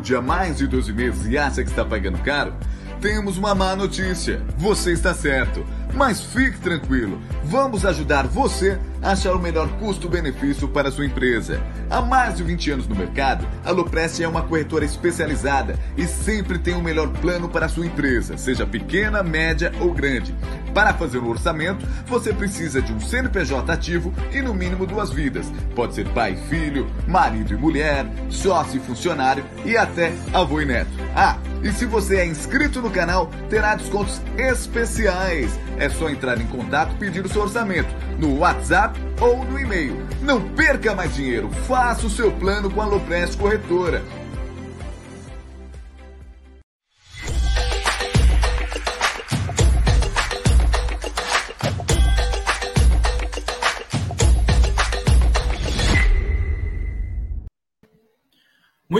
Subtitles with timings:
[0.00, 2.54] saúde há mais de 12 meses e acha que está pagando caro?
[3.00, 4.42] Temos uma má notícia.
[4.56, 5.64] Você está certo.
[5.94, 11.60] Mas fique tranquilo, vamos ajudar você a achar o melhor custo-benefício para a sua empresa.
[11.90, 16.58] Há mais de 20 anos no mercado, a Loprest é uma corretora especializada e sempre
[16.58, 20.32] tem o melhor plano para a sua empresa, seja pequena, média ou grande.
[20.74, 25.50] Para fazer o orçamento, você precisa de um CNPJ ativo e no mínimo duas vidas.
[25.74, 30.66] Pode ser pai e filho, marido e mulher, sócio e funcionário e até avô e
[30.66, 30.90] neto.
[31.14, 35.58] Ah, e se você é inscrito no canal, terá descontos especiais.
[35.76, 39.96] É só entrar em contato e pedir o seu orçamento no WhatsApp ou no e-mail.
[40.22, 44.02] Não perca mais dinheiro, faça o seu plano com a Loprest Corretora.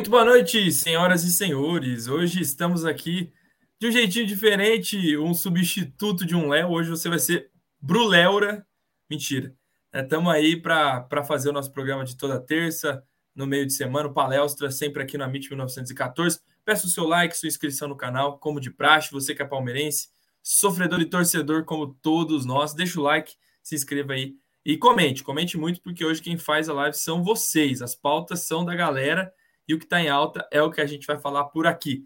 [0.01, 2.07] Muito boa noite, senhoras e senhores.
[2.09, 3.31] Hoje estamos aqui
[3.79, 6.71] de um jeitinho diferente, um substituto de um Léo.
[6.71, 8.67] Hoje você vai ser Bruleura.
[9.11, 9.55] Mentira.
[9.93, 14.11] Estamos é, aí para fazer o nosso programa de toda terça, no meio de semana,
[14.11, 16.41] palestra, sempre aqui no Amit 1914.
[16.65, 20.09] Peço o seu like, sua inscrição no canal, como de praxe, você que é palmeirense,
[20.43, 22.73] sofredor e torcedor como todos nós.
[22.73, 25.23] Deixa o like, se inscreva aí e comente.
[25.23, 27.83] Comente muito, porque hoje quem faz a live são vocês.
[27.83, 29.31] As pautas são da galera
[29.71, 32.05] e o que está em alta é o que a gente vai falar por aqui.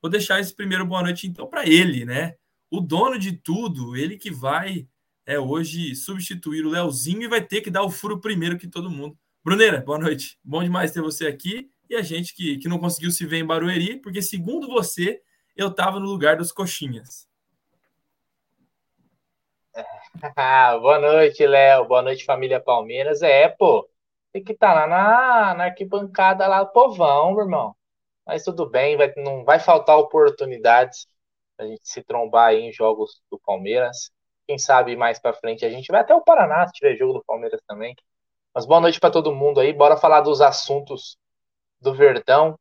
[0.00, 2.36] Vou deixar esse primeiro boa noite então para ele, né?
[2.70, 4.88] O dono de tudo, ele que vai
[5.26, 8.90] é hoje substituir o Leozinho e vai ter que dar o furo primeiro que todo
[8.90, 9.16] mundo.
[9.44, 10.38] Bruneira, boa noite.
[10.42, 13.46] Bom demais ter você aqui e a gente que, que não conseguiu se ver em
[13.46, 15.20] Barueri, porque segundo você,
[15.54, 17.28] eu estava no lugar dos coxinhas.
[20.80, 21.84] boa noite, Léo.
[21.84, 23.20] Boa noite, família Palmeiras.
[23.20, 23.86] É, pô,
[24.32, 27.76] tem que estar tá lá na, na arquibancada lá do povão, meu irmão.
[28.26, 31.06] Mas tudo bem, vai, não vai faltar oportunidades
[31.58, 34.10] a gente se trombar aí em jogos do Palmeiras.
[34.46, 37.24] Quem sabe mais para frente a gente vai até o Paraná se tiver jogo do
[37.24, 37.94] Palmeiras também.
[38.54, 39.72] Mas boa noite para todo mundo aí.
[39.72, 41.16] Bora falar dos assuntos
[41.80, 42.58] do Verdão,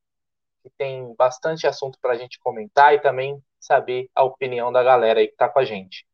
[0.63, 5.19] que tem bastante assunto para a gente comentar e também saber a opinião da galera
[5.19, 6.05] aí que está com a gente.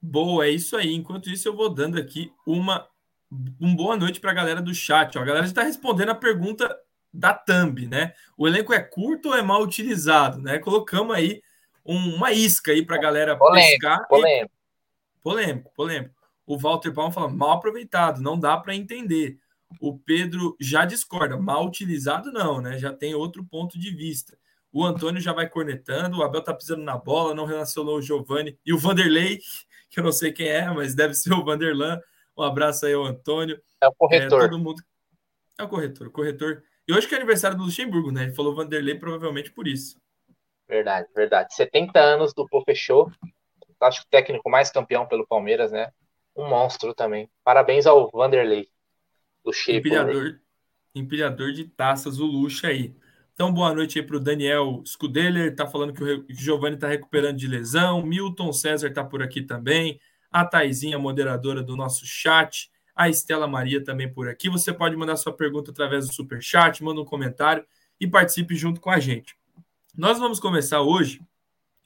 [0.00, 0.94] Boa, é isso aí.
[0.94, 2.88] Enquanto isso, eu vou dando aqui uma
[3.60, 5.16] um boa noite para a galera do chat.
[5.18, 5.22] Ó.
[5.22, 6.74] A galera está respondendo a pergunta
[7.12, 8.12] da Thumb, né?
[8.36, 10.58] O elenco é curto ou é mal utilizado, né?
[10.58, 11.42] Colocamos aí
[11.84, 14.08] um, uma isca aí para a galera polêmico, pescar.
[14.08, 14.52] Polêmico.
[14.52, 15.22] E...
[15.22, 16.14] polêmico, polêmico.
[16.46, 19.38] O Walter Palma fala mal aproveitado, não dá para entender.
[19.80, 22.78] O Pedro já discorda, mal utilizado não, né?
[22.78, 24.38] Já tem outro ponto de vista.
[24.72, 28.58] O Antônio já vai cornetando, o Abel tá pisando na bola, não relacionou o Giovani
[28.64, 29.40] e o Vanderlei,
[29.90, 32.00] que eu não sei quem é, mas deve ser o Vanderlan.
[32.38, 33.60] Um abraço aí ao Antônio.
[33.82, 34.40] É o corretor.
[34.40, 34.82] É, todo mundo...
[35.58, 38.22] é o corretor, o corretor e hoje que é aniversário do Luxemburgo, né?
[38.22, 40.00] Ele falou Vanderlei provavelmente por isso.
[40.66, 41.54] Verdade, verdade.
[41.54, 43.12] 70 anos do Pô fechou.
[43.78, 45.92] Acho que o técnico mais campeão pelo Palmeiras, né?
[46.34, 47.28] Um monstro também.
[47.44, 48.68] Parabéns ao Vanderlei.
[49.44, 50.40] Do empilhador,
[50.94, 52.96] empilhador de taças, o luxo aí.
[53.34, 57.36] Então, boa noite aí para o Daniel Scudeler, tá falando que o Giovanni está recuperando
[57.36, 58.02] de lesão.
[58.02, 60.00] Milton César tá por aqui também.
[60.30, 64.50] A Taizinha, moderadora do nosso chat a Estela Maria também por aqui.
[64.50, 67.64] Você pode mandar sua pergunta através do super chat, manda um comentário
[68.00, 69.36] e participe junto com a gente.
[69.96, 71.20] Nós vamos começar hoje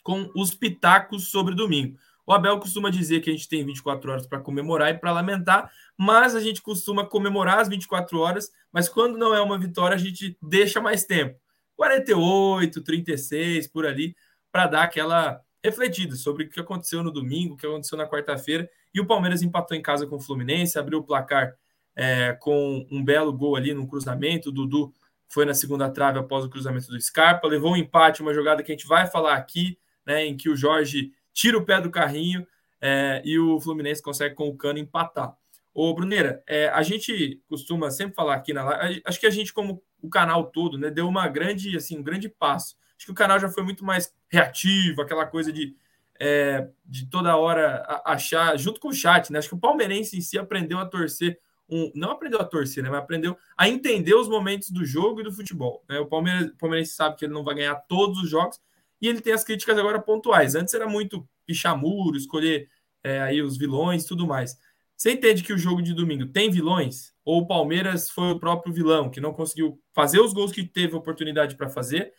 [0.02, 1.98] com os pitacos sobre domingo.
[2.26, 5.70] O Abel costuma dizer que a gente tem 24 horas para comemorar e para lamentar,
[5.98, 9.98] mas a gente costuma comemorar as 24 horas, mas quando não é uma vitória, a
[9.98, 11.38] gente deixa mais tempo
[11.76, 14.16] 48, 36 por ali
[14.50, 18.68] para dar aquela refletida sobre o que aconteceu no domingo, o que aconteceu na quarta-feira
[18.94, 21.54] e o Palmeiras empatou em casa com o Fluminense, abriu o placar
[21.96, 24.48] é, com um belo gol ali no cruzamento.
[24.48, 24.92] O Dudu
[25.28, 28.70] foi na segunda trave após o cruzamento do Scarpa, levou um empate, uma jogada que
[28.70, 32.46] a gente vai falar aqui, né, em que o Jorge tira o pé do carrinho
[32.80, 35.34] é, e o Fluminense consegue com o cano empatar.
[35.72, 39.54] Ô, Bruneira, é, a gente costuma sempre falar aqui na live, acho que a gente,
[39.54, 42.76] como o canal todo, né, deu uma grande, assim, um grande passo.
[42.98, 45.76] Acho que o canal já foi muito mais reativo, aquela coisa de
[46.24, 49.40] é, de toda hora achar, junto com o chat, né?
[49.40, 51.36] Acho que o palmeirense em si aprendeu a torcer,
[51.68, 52.90] um, não aprendeu a torcer, né?
[52.90, 55.84] Mas aprendeu a entender os momentos do jogo e do futebol.
[55.88, 55.98] Né?
[55.98, 58.60] O, Palmeiras, o palmeirense sabe que ele não vai ganhar todos os jogos
[59.00, 60.54] e ele tem as críticas agora pontuais.
[60.54, 62.68] Antes era muito pichar muro, escolher
[63.02, 64.56] é, aí os vilões tudo mais.
[64.96, 67.12] Você entende que o jogo de domingo tem vilões?
[67.24, 70.94] Ou o Palmeiras foi o próprio vilão, que não conseguiu fazer os gols que teve
[70.94, 72.12] oportunidade para fazer,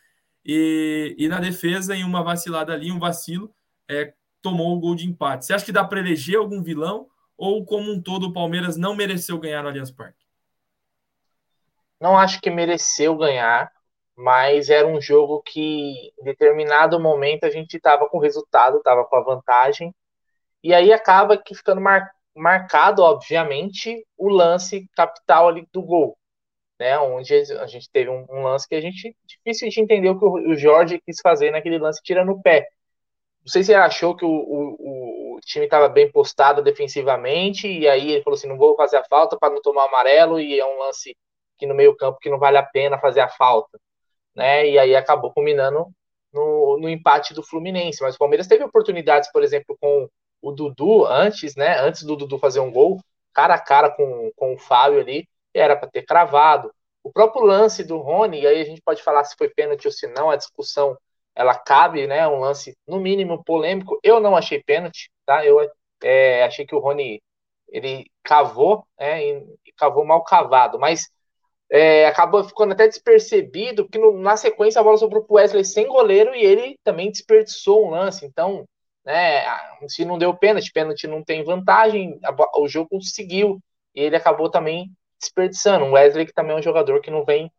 [0.45, 3.53] e, e na defesa, em uma vacilada ali, um vacilo,
[3.89, 5.45] é, tomou o gol de empate.
[5.45, 7.07] Você acha que dá para eleger algum vilão
[7.37, 10.23] ou, como um todo, o Palmeiras não mereceu ganhar no Allianz Parque?
[12.03, 13.71] não acho que mereceu ganhar,
[14.13, 19.15] mas era um jogo que em determinado momento a gente estava com resultado, estava com
[19.15, 19.95] a vantagem,
[20.61, 26.17] e aí acaba que ficando mar, marcado, obviamente, o lance capital ali do gol,
[26.83, 26.99] né?
[26.99, 30.25] Onde a gente teve um, um lance que a gente difícil de entender o que
[30.25, 32.67] o, Jorge quis fazer naquele lance tirando o pé.
[33.41, 37.87] Não sei se ele achou que o, o, o time estava bem postado defensivamente, e
[37.87, 40.65] aí ele falou assim: não vou fazer a falta para não tomar amarelo, e é
[40.65, 41.15] um lance
[41.57, 43.79] que no meio-campo que não vale a pena fazer a falta.
[44.35, 44.69] Né?
[44.69, 45.87] E aí acabou culminando
[46.33, 48.01] no, no empate do Fluminense.
[48.01, 50.09] Mas o Palmeiras teve oportunidades, por exemplo, com
[50.41, 51.79] o Dudu antes, né?
[51.79, 52.99] Antes do Dudu fazer um gol,
[53.33, 56.73] cara a cara com, com o Fábio ali, era para ter cravado.
[57.03, 59.91] O próprio lance do Rony, e aí a gente pode falar se foi pênalti ou
[59.91, 60.97] se não, a discussão
[61.35, 62.27] ela cabe, né?
[62.27, 63.99] Um lance no mínimo polêmico.
[64.03, 65.45] Eu não achei pênalti, tá?
[65.45, 65.59] Eu
[66.01, 67.21] é, achei que o Rony
[67.69, 69.25] ele cavou, né?
[69.25, 69.45] E,
[69.75, 71.09] cavou mal cavado, mas
[71.69, 75.87] é, acabou ficando até despercebido, porque no, na sequência a bola sobrou para Wesley sem
[75.87, 78.25] goleiro e ele também desperdiçou um lance.
[78.25, 78.65] Então,
[79.03, 79.43] né,
[79.87, 83.59] se não deu pênalti, pênalti não tem vantagem, a, o jogo seguiu
[83.95, 84.91] e ele acabou também
[85.23, 85.85] desperdiçando.
[85.85, 87.51] O Wesley que também é um jogador que não vem,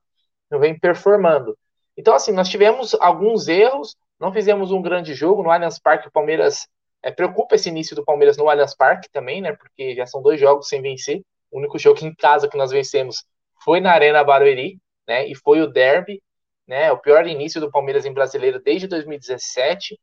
[0.51, 1.57] não vem performando.
[1.97, 6.09] Então, assim, nós tivemos alguns erros, não fizemos um grande jogo no Allianz Parque.
[6.09, 6.67] O Palmeiras
[7.03, 9.53] é, preocupa esse início do Palmeiras no Allianz Parque também, né?
[9.53, 11.23] Porque já são dois jogos sem vencer.
[11.51, 13.25] O único jogo em casa que nós vencemos
[13.65, 15.27] foi na Arena Barueri, né?
[15.29, 16.23] E foi o Derby,
[16.67, 16.91] né?
[16.93, 19.99] O pior início do Palmeiras em Brasileiro desde 2017.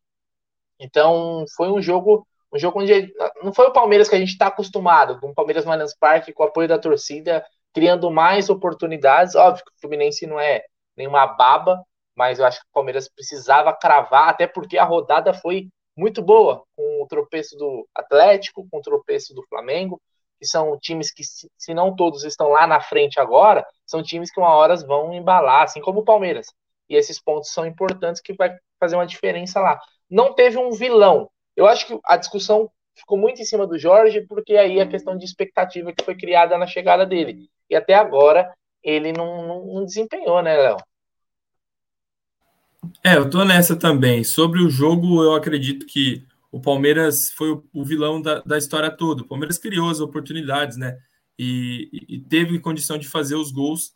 [0.79, 3.13] Então, foi um jogo, um jogo onde
[3.43, 6.33] não foi o Palmeiras que a gente está acostumado, com o Palmeiras no Allianz Parque,
[6.33, 9.35] com o apoio da torcida, criando mais oportunidades.
[9.35, 10.63] Óbvio que o Fluminense não é
[10.95, 11.81] nenhuma baba,
[12.15, 16.63] mas eu acho que o Palmeiras precisava cravar, até porque a rodada foi muito boa,
[16.75, 20.01] com o tropeço do Atlético, com o tropeço do Flamengo,
[20.39, 24.39] que são times que, se não todos estão lá na frente agora, são times que
[24.39, 26.47] uma hora vão embalar, assim como o Palmeiras.
[26.89, 29.79] E esses pontos são importantes que vai fazer uma diferença lá.
[30.09, 31.29] Não teve um vilão.
[31.55, 35.17] Eu acho que a discussão ficou muito em cima do Jorge, porque aí a questão
[35.17, 37.49] de expectativa que foi criada na chegada dele.
[37.69, 38.51] E até agora
[38.83, 40.77] ele não, não, não desempenhou, né, Léo?
[43.03, 44.23] É, eu tô nessa também.
[44.23, 49.21] Sobre o jogo, eu acredito que o Palmeiras foi o, vilão da, da, história toda.
[49.21, 50.97] O Palmeiras criou as oportunidades, né?
[51.39, 53.93] E, e teve condição de fazer os gols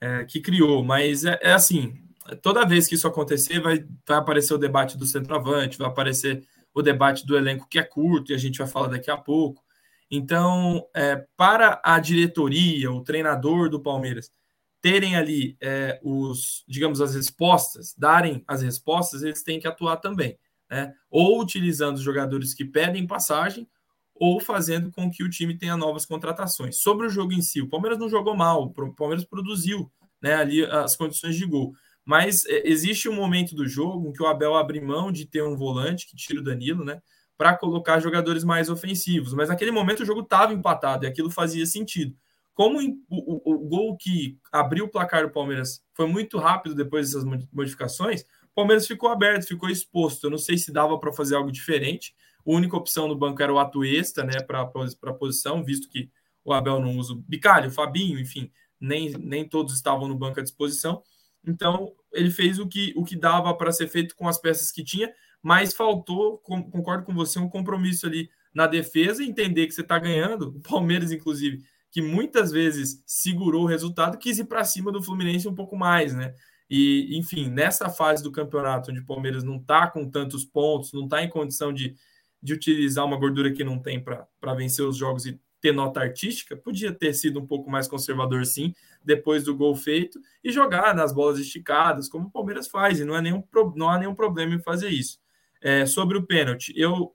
[0.00, 0.82] é, que criou.
[0.82, 1.94] Mas é, é, assim:
[2.42, 6.42] toda vez que isso acontecer, vai, vai aparecer o debate do centroavante, vai aparecer
[6.74, 9.62] o debate do elenco que é curto, e a gente vai falar daqui a pouco.
[10.10, 14.32] Então, é, para a diretoria, o treinador do Palmeiras,
[14.80, 20.38] terem ali é, os, digamos, as respostas, darem as respostas, eles têm que atuar também,
[20.70, 20.94] né?
[21.10, 23.68] Ou utilizando os jogadores que pedem passagem,
[24.14, 26.76] ou fazendo com que o time tenha novas contratações.
[26.82, 30.64] Sobre o jogo em si, o Palmeiras não jogou mal, o Palmeiras produziu né, ali
[30.64, 31.74] as condições de gol.
[32.10, 35.44] Mas é, existe um momento do jogo em que o Abel abre mão de ter
[35.44, 37.00] um volante que tira o Danilo, né?
[37.38, 39.32] para colocar jogadores mais ofensivos.
[39.32, 42.16] Mas naquele momento o jogo estava empatado e aquilo fazia sentido.
[42.52, 47.06] Como o, o, o, gol que abriu o placar do Palmeiras foi muito rápido depois
[47.06, 50.24] dessas modificações, o Palmeiras ficou aberto, ficou exposto.
[50.24, 52.12] Eu não sei se dava para fazer algo diferente.
[52.44, 56.10] A única opção no banco era o Atuesta, né, para a posição, visto que
[56.44, 58.50] o Abel não usa o Bicalho, o Fabinho, enfim,
[58.80, 61.02] nem, nem todos estavam no banco à disposição.
[61.46, 64.84] Então, ele fez o que, o que dava para ser feito com as peças que
[64.84, 69.98] tinha, mas faltou, concordo com você, um compromisso ali na defesa, entender que você está
[69.98, 70.48] ganhando.
[70.48, 75.48] O Palmeiras, inclusive, que muitas vezes segurou o resultado, quis ir para cima do Fluminense
[75.48, 76.34] um pouco mais, né?
[76.68, 81.04] E, enfim, nessa fase do campeonato, onde o Palmeiras não está com tantos pontos, não
[81.04, 81.96] está em condição de,
[82.40, 86.56] de utilizar uma gordura que não tem para vencer os jogos e ter nota artística,
[86.56, 88.74] podia ter sido um pouco mais conservador, sim,
[89.04, 93.16] depois do gol feito, e jogar nas bolas esticadas, como o Palmeiras faz, e não,
[93.16, 93.42] é nenhum,
[93.74, 95.18] não há nenhum problema em fazer isso.
[95.60, 97.14] É, sobre o pênalti, eu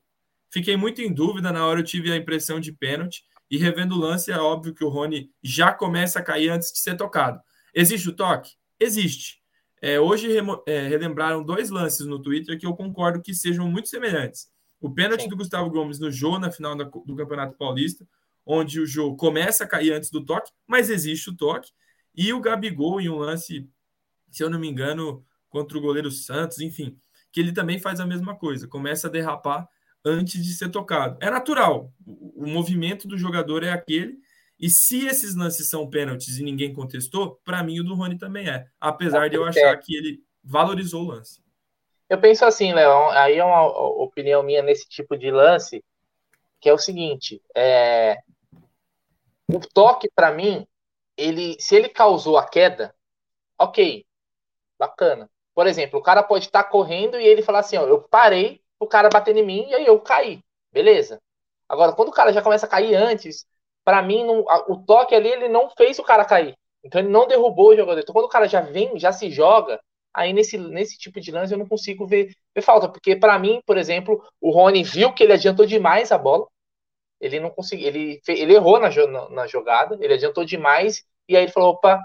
[0.50, 3.98] fiquei muito em dúvida na hora, eu tive a impressão de pênalti, e revendo o
[3.98, 7.40] lance, é óbvio que o Rony já começa a cair antes de ser tocado.
[7.74, 8.52] Existe o toque?
[8.78, 9.40] Existe.
[9.80, 10.28] É, hoje
[10.66, 14.48] é, relembraram dois lances no Twitter que eu concordo que sejam muito semelhantes.
[14.80, 15.28] O pênalti Sim.
[15.28, 18.06] do Gustavo Gomes no Jô, na final do Campeonato Paulista,
[18.46, 21.72] onde o Jô começa a cair antes do toque, mas existe o toque.
[22.14, 23.68] E o Gabigol em um lance,
[24.30, 26.98] se eu não me engano, contra o goleiro Santos, enfim,
[27.32, 29.68] que ele também faz a mesma coisa, começa a derrapar
[30.04, 31.18] antes de ser tocado.
[31.20, 34.18] É natural, o, movimento do jogador é aquele,
[34.58, 38.48] e se esses lances são pênaltis e ninguém contestou, para mim o do Rony também
[38.48, 41.42] é, apesar de eu achar que ele valorizou o lance.
[42.08, 43.66] Eu penso assim, Léo, aí é uma
[44.02, 45.84] opinião minha nesse tipo de lance,
[46.60, 48.16] que é o seguinte, é...
[49.48, 50.66] o toque para mim
[51.16, 52.94] ele, se ele causou a queda,
[53.58, 54.04] ok,
[54.78, 55.30] bacana.
[55.54, 58.62] Por exemplo, o cara pode estar tá correndo e ele falar assim, ó, eu parei,
[58.78, 60.40] o cara bater em mim e aí eu caí,
[60.72, 61.20] beleza?
[61.68, 63.46] Agora, quando o cara já começa a cair antes,
[63.84, 66.56] para mim, não, o toque ali, ele não fez o cara cair.
[66.84, 68.00] Então ele não derrubou o jogador.
[68.00, 69.80] Então quando o cara já vem, já se joga,
[70.14, 72.88] aí nesse, nesse tipo de lance eu não consigo ver, ver falta.
[72.88, 76.46] Porque para mim, por exemplo, o Rony viu que ele adiantou demais a bola.
[77.20, 78.90] Ele não conseguiu, ele, ele errou na,
[79.30, 82.00] na, jogada, ele adiantou demais, e aí ele falou: opa,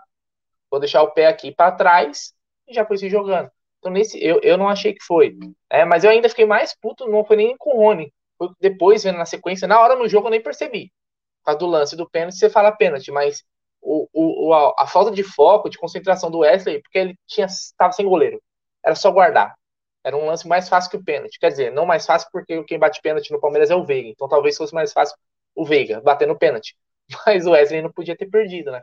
[0.70, 2.34] vou deixar o pé aqui para trás,
[2.68, 3.50] e já foi se jogando.
[3.80, 5.36] Então, nesse, eu, eu não achei que foi.
[5.70, 8.14] É, mas eu ainda fiquei mais puto, não foi nem com o Rony.
[8.38, 10.92] Foi depois, vendo na sequência, na hora no jogo eu nem percebi.
[11.40, 13.44] Por causa do lance do pênalti, você fala pênalti, mas
[13.82, 17.92] o, o, a, a, falta de foco, de concentração do Wesley, porque ele tinha estava
[17.92, 18.42] sem goleiro.
[18.86, 19.56] Era só guardar.
[20.04, 21.40] Era um lance mais fácil que o pênalti.
[21.40, 24.10] Quer dizer, não mais fácil porque quem bate pênalti no Palmeiras é o Veiga.
[24.10, 25.16] Então talvez fosse mais fácil
[25.56, 26.76] o Veiga bater no pênalti.
[27.26, 28.82] Mas o Wesley não podia ter perdido, né?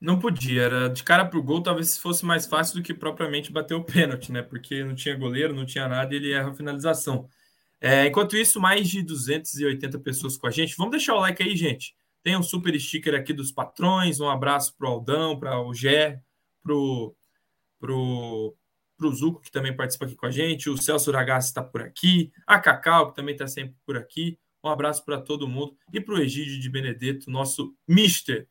[0.00, 3.74] Não podia, era de cara pro gol, talvez fosse mais fácil do que propriamente bater
[3.74, 4.42] o pênalti, né?
[4.42, 7.28] Porque não tinha goleiro, não tinha nada ele erra a finalização.
[7.80, 10.76] É, enquanto isso, mais de 280 pessoas com a gente.
[10.76, 11.94] Vamos deixar o like aí, gente.
[12.22, 14.20] Tem um super sticker aqui dos patrões.
[14.20, 16.20] Um abraço para o Aldão, para o Gé,
[18.98, 20.68] para o Zuco, que também participa aqui com a gente.
[20.68, 22.32] O Celso Ragazzi está por aqui.
[22.46, 24.36] A Cacau, que também está sempre por aqui.
[24.62, 25.76] Um abraço para todo mundo.
[25.92, 28.48] E para o Egídio de Benedetto, nosso mister.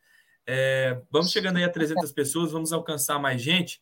[0.48, 2.52] É, vamos chegando aí a 300 pessoas.
[2.52, 3.82] Vamos alcançar mais gente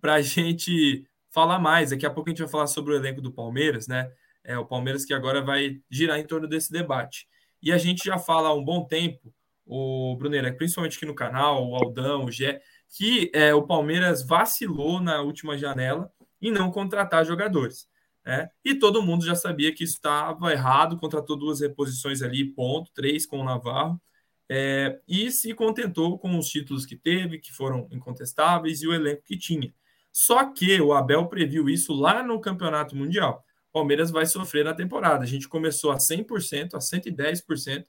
[0.00, 1.90] para a gente falar mais.
[1.90, 4.12] Daqui a pouco a gente vai falar sobre o elenco do Palmeiras, né?
[4.44, 7.26] É o Palmeiras que agora vai girar em torno desse debate.
[7.62, 9.32] E a gente já fala há um bom tempo,
[9.64, 12.60] o Brunera, principalmente aqui no canal, o Aldão, o Gé,
[12.96, 17.88] que é, o Palmeiras vacilou na última janela em não contratar jogadores.
[18.24, 18.48] Né?
[18.64, 23.40] E todo mundo já sabia que estava errado, contratou duas reposições ali, ponto, três com
[23.40, 24.00] o Navarro,
[24.48, 29.22] é, e se contentou com os títulos que teve, que foram incontestáveis, e o elenco
[29.24, 29.72] que tinha.
[30.12, 33.42] Só que o Abel previu isso lá no Campeonato Mundial.
[33.72, 35.24] Palmeiras vai sofrer na temporada.
[35.24, 37.86] A gente começou a 100%, a 110%,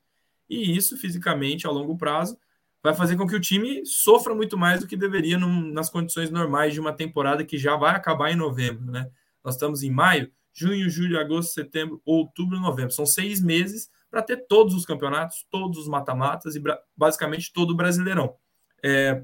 [0.49, 2.37] e isso fisicamente, a longo prazo,
[2.83, 6.29] vai fazer com que o time sofra muito mais do que deveria num, nas condições
[6.29, 9.09] normais de uma temporada que já vai acabar em novembro, né?
[9.43, 12.91] Nós estamos em maio, junho, julho, agosto, setembro, outubro, novembro.
[12.91, 16.61] São seis meses para ter todos os campeonatos, todos os mata-matas e
[16.95, 18.35] basicamente todo o Brasileirão.
[18.83, 19.23] É,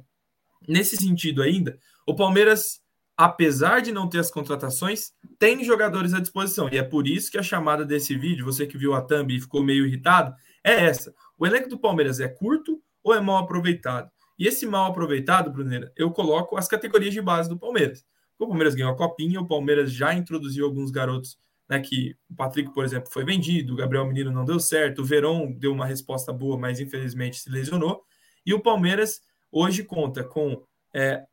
[0.68, 2.82] nesse sentido ainda, o Palmeiras
[3.20, 6.70] apesar de não ter as contratações, tem jogadores à disposição.
[6.72, 9.42] E é por isso que a chamada desse vídeo, você que viu a thumb e
[9.42, 11.14] ficou meio irritado, é essa.
[11.38, 14.10] O elenco do Palmeiras é curto ou é mal aproveitado?
[14.38, 18.06] E esse mal aproveitado, Bruneira, eu coloco as categorias de base do Palmeiras.
[18.38, 21.38] O Palmeiras ganhou a copinha, o Palmeiras já introduziu alguns garotos,
[21.68, 25.06] né, que o Patrick, por exemplo, foi vendido, o Gabriel Menino não deu certo, o
[25.06, 28.02] Verón deu uma resposta boa, mas infelizmente se lesionou.
[28.46, 30.64] E o Palmeiras hoje conta com
[30.94, 31.24] é,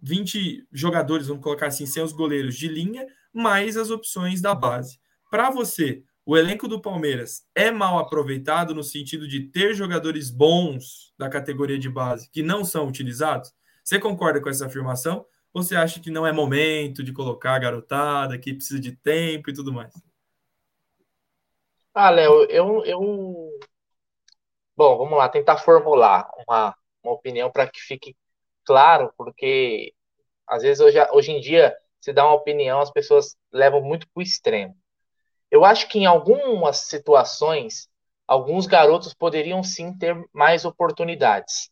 [0.00, 5.00] 20 jogadores, vamos colocar assim, sem os goleiros de linha, mais as opções da base.
[5.30, 11.12] Para você, o elenco do Palmeiras é mal aproveitado no sentido de ter jogadores bons
[11.18, 13.52] da categoria de base que não são utilizados?
[13.82, 15.26] Você concorda com essa afirmação?
[15.52, 19.50] Ou você acha que não é momento de colocar a garotada, que precisa de tempo
[19.50, 19.92] e tudo mais?
[21.92, 23.50] Ah, Léo, eu, eu.
[24.76, 28.16] Bom, vamos lá, tentar formular uma, uma opinião para que fique
[28.64, 29.92] claro, porque
[30.46, 34.20] às vezes hoje, hoje em dia se dá uma opinião, as pessoas levam muito para
[34.20, 34.76] o extremo.
[35.54, 37.88] Eu acho que em algumas situações,
[38.26, 41.70] alguns garotos poderiam sim ter mais oportunidades.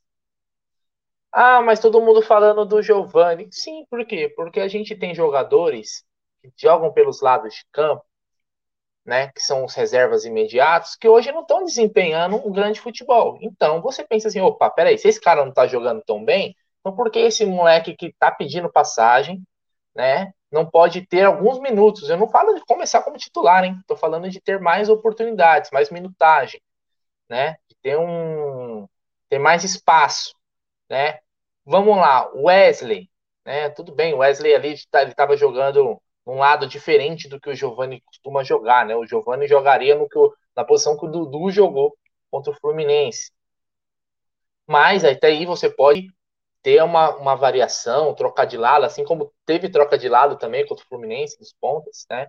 [1.33, 3.49] Ah, mas todo mundo falando do Giovani.
[3.51, 4.33] Sim, por quê?
[4.37, 6.05] Porque a gente tem jogadores
[6.41, 8.05] que jogam pelos lados de campo,
[9.05, 13.37] né, que são os reservas imediatos, que hoje não estão desempenhando um grande futebol.
[13.43, 16.95] Então você pensa assim, opa, peraí, se esse cara não está jogando tão bem, então,
[16.95, 19.43] por que esse moleque que está pedindo passagem,
[19.93, 22.11] né, não pode ter alguns minutos?
[22.11, 23.77] Eu não falo de começar como titular, hein?
[23.81, 26.61] Estou falando de ter mais oportunidades, mais minutagem,
[27.29, 27.57] né?
[27.69, 28.87] De ter um
[29.31, 30.35] ter mais espaço,
[30.91, 31.21] né?
[31.65, 33.11] Vamos lá, Wesley,
[33.45, 33.71] né?
[33.71, 38.45] Tudo bem, Wesley ali ele estava jogando um lado diferente do que o Giovani costuma
[38.45, 38.95] jogar, né?
[38.95, 41.97] O Giovani jogaria no que o, na posição que o Dudu jogou
[42.31, 43.33] contra o Fluminense.
[44.67, 46.09] Mas até aí você pode
[46.63, 50.85] ter uma, uma variação, trocar de lado, assim como teve troca de lado também contra
[50.85, 52.29] o Fluminense, dos pontas, né?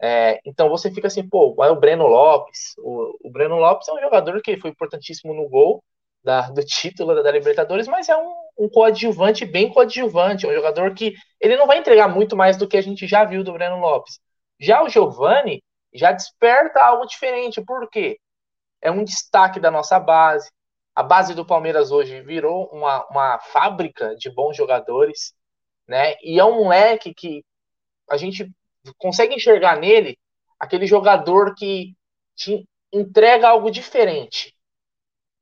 [0.00, 2.74] É, então você fica assim, pô, é o Breno Lopes.
[2.78, 5.82] O, o, Breno Lopes é um jogador que foi importantíssimo no gol
[6.24, 10.54] da, do título da, da Libertadores, mas é um, um, coadjuvante bem coadjuvante, é um
[10.54, 13.52] jogador que ele não vai entregar muito mais do que a gente já viu do
[13.52, 14.18] Breno Lopes.
[14.60, 15.62] Já o Giovani
[15.94, 18.18] já desperta algo diferente, por quê?
[18.80, 20.50] É um destaque da nossa base,
[20.94, 25.34] A base do Palmeiras hoje virou uma, uma fábrica de bons jogadores,
[25.88, 26.14] né?
[26.22, 27.44] E é um moleque que
[28.10, 28.50] a gente
[28.98, 30.18] consegue enxergar nele
[30.58, 31.94] aquele jogador que
[32.36, 34.54] te entrega algo diferente.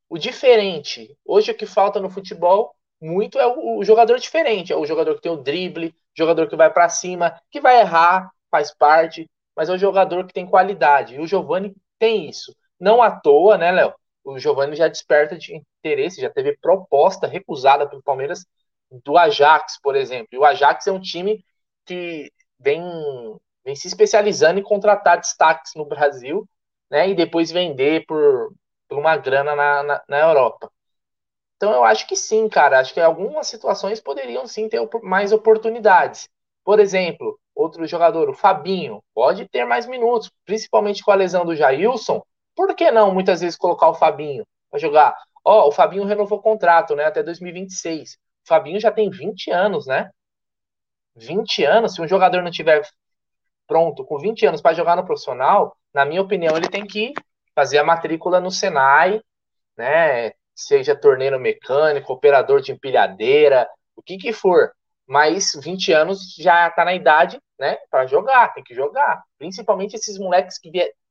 [0.09, 1.17] O diferente.
[1.25, 5.23] Hoje o que falta no futebol muito é o, jogador diferente, é o jogador que
[5.23, 9.73] tem o drible, jogador que vai para cima, que vai errar, faz parte, mas é
[9.73, 11.15] o jogador que tem qualidade.
[11.15, 12.55] E o Giovani tem isso.
[12.79, 13.95] Não à toa, né, Léo?
[14.25, 18.45] O Giovani já desperta de interesse, já teve proposta recusada pelo Palmeiras
[19.05, 20.29] do Ajax, por exemplo.
[20.33, 21.45] E o Ajax é um time
[21.87, 22.83] que vem,
[23.65, 26.49] vem se especializando em contratar destaques no Brasil,
[26.91, 28.53] né, e depois vender por,
[28.89, 30.71] por uma grana na, na, na Europa.
[31.57, 32.81] Então eu acho que sim, cara.
[32.81, 36.29] Acho que algumas situações poderiam sim ter mais oportunidades.
[36.65, 41.55] Por exemplo, outro jogador, o Fabinho, pode ter mais minutos, principalmente com a lesão do
[41.55, 42.23] Jailson.
[42.61, 45.17] Por que não muitas vezes colocar o Fabinho para jogar?
[45.43, 48.19] Ó, oh, o Fabinho renovou o contrato, né, até 2026.
[48.45, 50.11] O Fabinho já tem 20 anos, né?
[51.17, 52.87] 20 anos, se um jogador não tiver
[53.67, 57.15] pronto com 20 anos para jogar no profissional, na minha opinião, ele tem que
[57.55, 59.23] fazer a matrícula no Senai,
[59.75, 60.33] né?
[60.55, 64.71] Seja torneiro mecânico, operador de empilhadeira, o que que for.
[65.07, 69.23] Mas 20 anos já está na idade, né, para jogar, tem que jogar.
[69.39, 70.71] Principalmente esses moleques que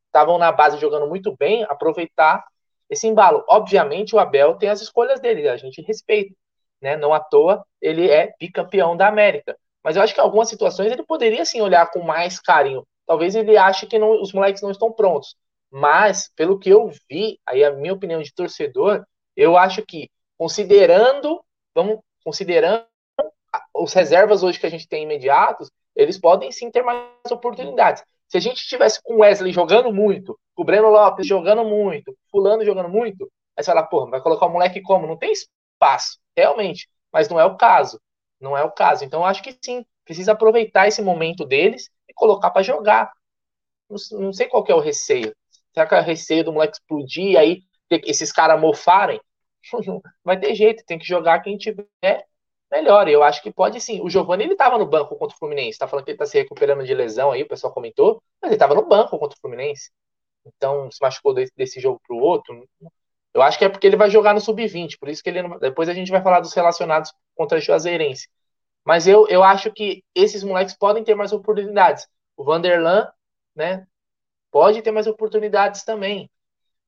[0.10, 2.44] estavam na base jogando muito bem, aproveitar
[2.90, 3.46] esse embalo.
[3.48, 6.36] Obviamente o Abel tem as escolhas dele, a gente respeita,
[6.82, 6.98] né?
[6.98, 9.58] Não à toa ele é bicampeão da América.
[9.84, 12.86] Mas eu acho que em algumas situações ele poderia sim olhar com mais carinho.
[13.06, 15.36] Talvez ele ache que não, os moleques não estão prontos.
[15.72, 19.06] Mas, pelo que eu vi, aí a minha opinião de torcedor,
[19.36, 22.86] eu acho que, considerando, vamos, considerando
[23.74, 28.04] os reservas hoje que a gente tem imediatos, eles podem sim ter mais oportunidades.
[28.30, 32.64] Se a gente tivesse com o Wesley jogando muito, o Breno Lopes jogando muito, Fulano
[32.64, 33.24] jogando muito,
[33.58, 35.08] aí você fala, porra, vai colocar o moleque como?
[35.08, 36.88] Não tem espaço, realmente.
[37.12, 38.00] Mas não é o caso.
[38.40, 39.04] Não é o caso.
[39.04, 43.12] Então, eu acho que sim, precisa aproveitar esse momento deles e colocar para jogar.
[43.90, 45.36] Não, não, sei qual é o receio.
[45.74, 47.64] Será que é o receio do moleque explodir e aí
[48.06, 49.20] esses caras mofarem?
[50.24, 51.88] vai ter jeito, tem que jogar quem tiver
[52.72, 53.08] melhor.
[53.08, 54.02] Eu acho que pode sim.
[54.02, 55.78] O Giovanni ele estava no banco contra o Fluminense.
[55.78, 58.56] Tá falando que ele está se recuperando de lesão aí, o pessoal comentou, mas ele
[58.56, 59.92] estava no banco contra o Fluminense.
[60.46, 62.68] Então, se machucou desse, desse jogo para o outro.
[63.34, 65.60] Eu acho que é porque ele vai jogar no sub-20, por isso que ele não...
[65.60, 68.28] depois a gente vai falar dos relacionados contra a Juazeirense.
[68.84, 72.08] Mas eu, eu acho que esses moleques podem ter mais oportunidades.
[72.36, 73.08] O Vanderlan,
[73.56, 73.86] né,
[74.52, 76.30] pode ter mais oportunidades também.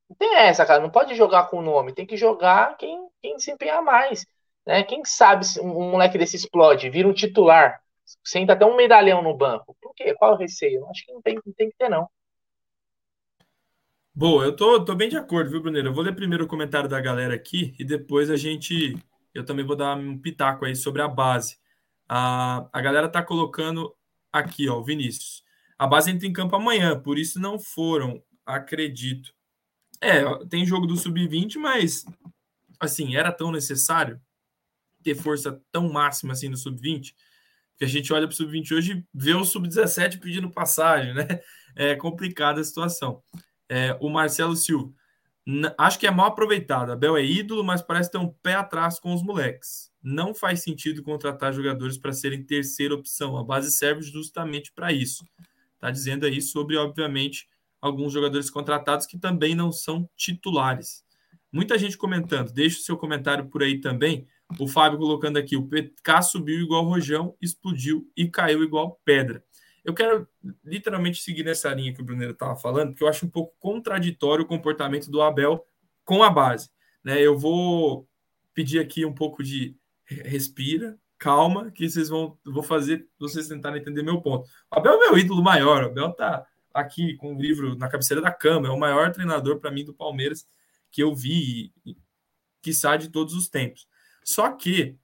[0.10, 3.36] Não tem essa, cara, não pode jogar com o nome, tem que jogar quem, quem
[3.36, 4.26] desempenhar mais.
[4.66, 4.84] Né?
[4.84, 7.82] Quem sabe se um moleque desse explode, vira um titular,
[8.24, 9.76] senta até um medalhão no banco.
[9.82, 10.14] Por quê?
[10.14, 10.86] Qual o receio?
[10.88, 12.08] Acho que não tem, não tem que ter, não.
[14.14, 15.88] Boa, eu tô, tô bem de acordo, viu, Bruneiro?
[15.88, 18.98] Eu vou ler primeiro o comentário da galera aqui e depois a gente.
[19.34, 21.58] Eu também vou dar um pitaco aí sobre a base.
[22.08, 23.96] A, a galera tá colocando
[24.32, 25.44] aqui, ó, o Vinícius.
[25.80, 29.34] A base entra em campo amanhã, por isso não foram, acredito.
[30.02, 32.06] É, tem jogo do Sub-20, mas
[32.80, 34.20] assim, era tão necessário
[35.02, 37.14] ter força tão máxima assim no Sub-20?
[37.72, 41.28] Porque a gente olha para o Sub-20 hoje e vê o Sub-17 pedindo passagem, né?
[41.76, 43.24] É complicada a situação.
[43.70, 44.92] É, o Marcelo Silva.
[45.78, 46.92] Acho que é mal aproveitado.
[46.92, 49.92] Abel é ídolo, mas parece ter um pé atrás com os moleques.
[50.04, 53.38] Não faz sentido contratar jogadores para serem terceira opção.
[53.38, 55.26] A base serve justamente para isso.
[55.76, 57.48] Está dizendo aí sobre, obviamente,
[57.82, 61.04] alguns jogadores contratados que também não são titulares.
[61.52, 62.54] Muita gente comentando.
[62.54, 64.28] Deixa o seu comentário por aí também.
[64.60, 69.44] O Fábio colocando aqui: o PK subiu igual rojão, explodiu e caiu igual pedra.
[69.84, 70.28] Eu quero
[70.64, 74.44] literalmente seguir nessa linha que o Bruneiro estava falando, porque eu acho um pouco contraditório
[74.44, 75.66] o comportamento do Abel
[76.06, 76.70] com a base.
[77.04, 77.20] Né?
[77.20, 78.08] Eu vou
[78.54, 84.04] pedir aqui um pouco de respira, calma, que vocês vão vou fazer vocês tentarem entender
[84.04, 84.48] meu ponto.
[84.72, 88.22] O Abel é meu ídolo maior, o Abel tá aqui com o livro na cabeceira
[88.22, 90.48] da cama, é o maior treinador para mim do Palmeiras
[90.92, 91.74] que eu vi,
[92.62, 93.88] que sai de todos os tempos.
[94.24, 94.98] Só que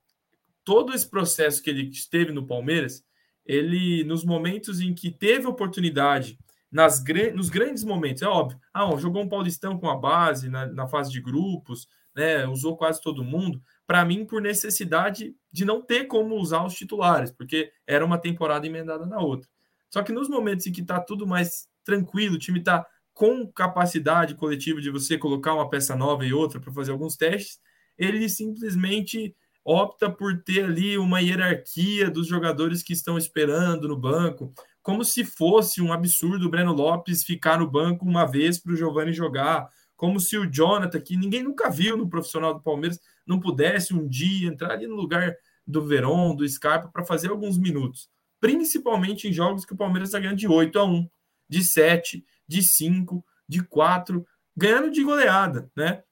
[0.64, 3.04] todo esse processo que ele esteve no Palmeiras,
[3.46, 6.38] ele, nos momentos em que teve oportunidade,
[6.72, 7.04] nas,
[7.34, 11.12] nos grandes momentos, é óbvio, ah, jogou um Paulistão com a base na, na fase
[11.12, 16.36] de grupos, né, usou quase todo mundo, para mim, por necessidade de não ter como
[16.36, 19.48] usar os titulares, porque era uma temporada emendada na outra.
[19.90, 24.36] Só que nos momentos em que está tudo mais tranquilo, o time está com capacidade
[24.36, 27.60] coletiva de você colocar uma peça nova e outra para fazer alguns testes,
[27.98, 34.54] ele simplesmente opta por ter ali uma hierarquia dos jogadores que estão esperando no banco,
[34.82, 38.76] como se fosse um absurdo o Breno Lopes ficar no banco uma vez para o
[38.76, 43.40] Giovani jogar, Como se o Jonathan, que ninguém nunca viu no profissional do Palmeiras, não
[43.40, 48.08] pudesse um dia entrar ali no lugar do Verón, do Scarpa, para fazer alguns minutos.
[48.40, 51.10] Principalmente em jogos que o Palmeiras está ganhando de 8 a 1,
[51.50, 56.04] de 7, de 5, de 4, ganhando de goleada, né?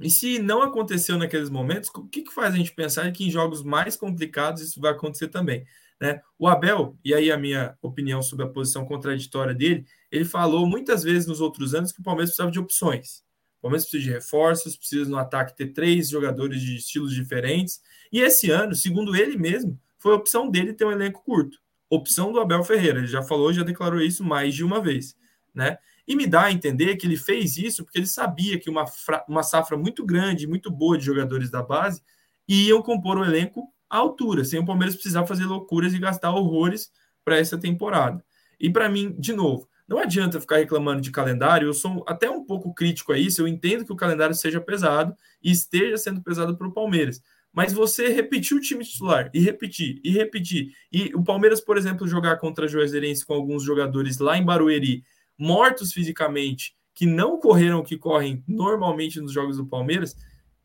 [0.00, 3.30] E se não aconteceu naqueles momentos, o que, que faz a gente pensar que em
[3.30, 5.66] jogos mais complicados isso vai acontecer também?
[6.00, 6.20] Né?
[6.38, 11.02] O Abel, e aí a minha opinião sobre a posição contraditória dele, ele falou muitas
[11.02, 13.24] vezes nos outros anos que o Palmeiras precisava de opções.
[13.58, 17.80] O Palmeiras precisa de reforços, precisa no ataque ter três jogadores de estilos diferentes.
[18.12, 21.58] E esse ano, segundo ele mesmo, foi a opção dele ter um elenco curto.
[21.90, 22.98] Opção do Abel Ferreira.
[22.98, 25.16] Ele já falou, já declarou isso mais de uma vez.
[25.52, 25.76] Né?
[26.08, 28.86] E me dá a entender que ele fez isso porque ele sabia que uma,
[29.28, 32.00] uma safra muito grande, muito boa de jogadores da base
[32.48, 36.90] iam compor o elenco à altura, sem o Palmeiras precisar fazer loucuras e gastar horrores
[37.22, 38.24] para essa temporada.
[38.58, 42.42] E para mim, de novo, não adianta ficar reclamando de calendário, eu sou até um
[42.42, 46.56] pouco crítico a isso, eu entendo que o calendário seja pesado e esteja sendo pesado
[46.56, 47.22] para o Palmeiras.
[47.52, 50.72] Mas você repetir o time titular e repetir e repetir.
[50.90, 55.04] E o Palmeiras, por exemplo, jogar contra a Juazeirense com alguns jogadores lá em Barueri
[55.38, 60.16] mortos fisicamente, que não correram o que correm normalmente nos jogos do Palmeiras,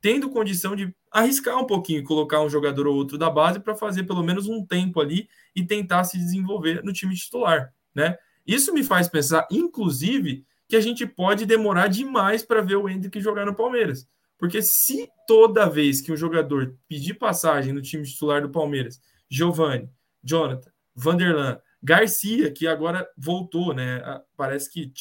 [0.01, 4.03] tendo condição de arriscar um pouquinho, colocar um jogador ou outro da base para fazer
[4.03, 8.17] pelo menos um tempo ali e tentar se desenvolver no time titular, né?
[8.45, 13.21] Isso me faz pensar, inclusive, que a gente pode demorar demais para ver o Hendrick
[13.21, 14.07] jogar no Palmeiras.
[14.38, 19.89] Porque se toda vez que um jogador pedir passagem no time titular do Palmeiras, Giovanni,
[20.21, 24.02] Jonathan, Vanderlan, Garcia, que agora voltou, né?
[24.38, 24.93] Parece que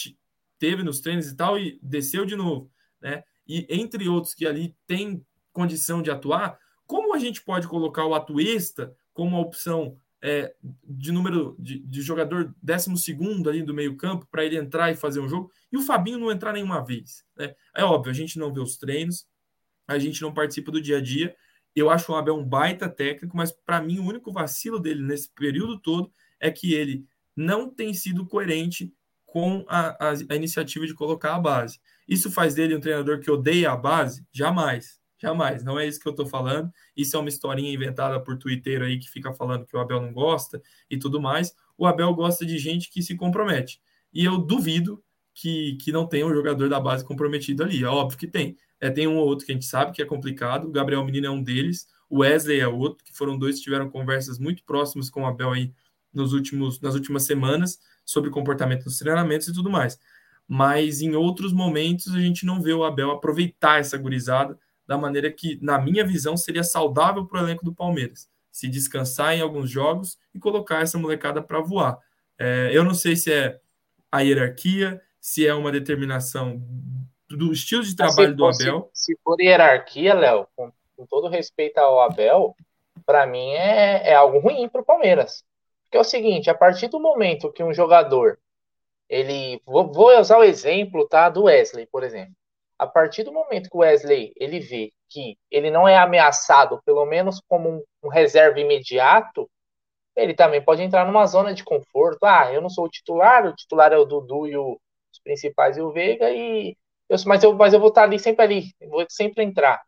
[0.59, 3.23] teve nos treinos e tal e desceu de novo, né?
[3.47, 8.15] E entre outros que ali tem condição de atuar, como a gente pode colocar o
[8.15, 12.91] atuista como uma opção é, de número de, de jogador 12
[13.49, 16.53] ali do meio-campo para ele entrar e fazer um jogo e o Fabinho não entrar
[16.53, 17.25] nenhuma vez?
[17.37, 17.55] Né?
[17.77, 19.27] É óbvio, a gente não vê os treinos,
[19.87, 21.35] a gente não participa do dia a dia.
[21.75, 25.31] Eu acho o Abel um baita técnico, mas para mim o único vacilo dele nesse
[25.31, 28.93] período todo é que ele não tem sido coerente
[29.25, 31.81] com a, a, a, iniciativa de colocar a base.
[32.07, 34.27] Isso faz dele um treinador que odeia a base?
[34.31, 35.01] Jamais.
[35.17, 35.63] Jamais.
[35.65, 36.71] Não é isso que eu estou falando.
[36.95, 40.13] Isso é uma historinha inventada por Twitter aí que fica falando que o Abel não
[40.13, 41.55] gosta e tudo mais.
[41.79, 43.81] O Abel gosta de gente que se compromete.
[44.13, 45.03] E eu duvido
[45.33, 47.83] que, que não tenha um jogador da base comprometido ali.
[47.85, 48.59] É óbvio que tem.
[48.81, 50.67] É, tem um ou outro que a gente sabe que é complicado.
[50.67, 51.87] O Gabriel Menino é um deles.
[52.11, 55.53] O Wesley é outro, que foram dois que tiveram conversas muito próximas com o Abel
[55.53, 55.73] aí
[56.13, 59.99] nos últimos, nas últimas semanas sobre comportamento dos treinamentos e tudo mais.
[60.47, 65.31] Mas em outros momentos a gente não vê o Abel aproveitar essa gurizada da maneira
[65.33, 68.29] que, na minha visão, seria saudável para o elenco do Palmeiras.
[68.51, 71.99] Se descansar em alguns jogos e colocar essa molecada para voar.
[72.39, 73.61] É, eu não sei se é
[74.11, 76.61] a hierarquia, se é uma determinação
[77.29, 78.91] do estilo de trabalho do Abel.
[78.93, 82.55] Se, se for hierarquia, Léo, com, com, todo respeito ao Abel,
[83.07, 85.45] para mim é, é algo ruim para o Palmeiras.
[85.93, 88.39] Que é o seguinte, a partir do momento que um jogador,
[89.09, 92.35] ele, vou, vou usar o exemplo, tá, do Wesley, por exemplo.
[92.79, 97.05] A partir do momento que o Wesley, ele vê que ele não é ameaçado, pelo
[97.05, 99.51] menos como um, um reserva imediato,
[100.17, 102.25] ele também pode entrar numa zona de conforto.
[102.25, 104.81] Ah, eu não sou o titular, o titular é o Dudu e o,
[105.13, 106.75] os principais e o Veiga, e
[107.09, 109.83] eu, mas, eu, mas eu vou estar ali sempre ali, vou sempre entrar.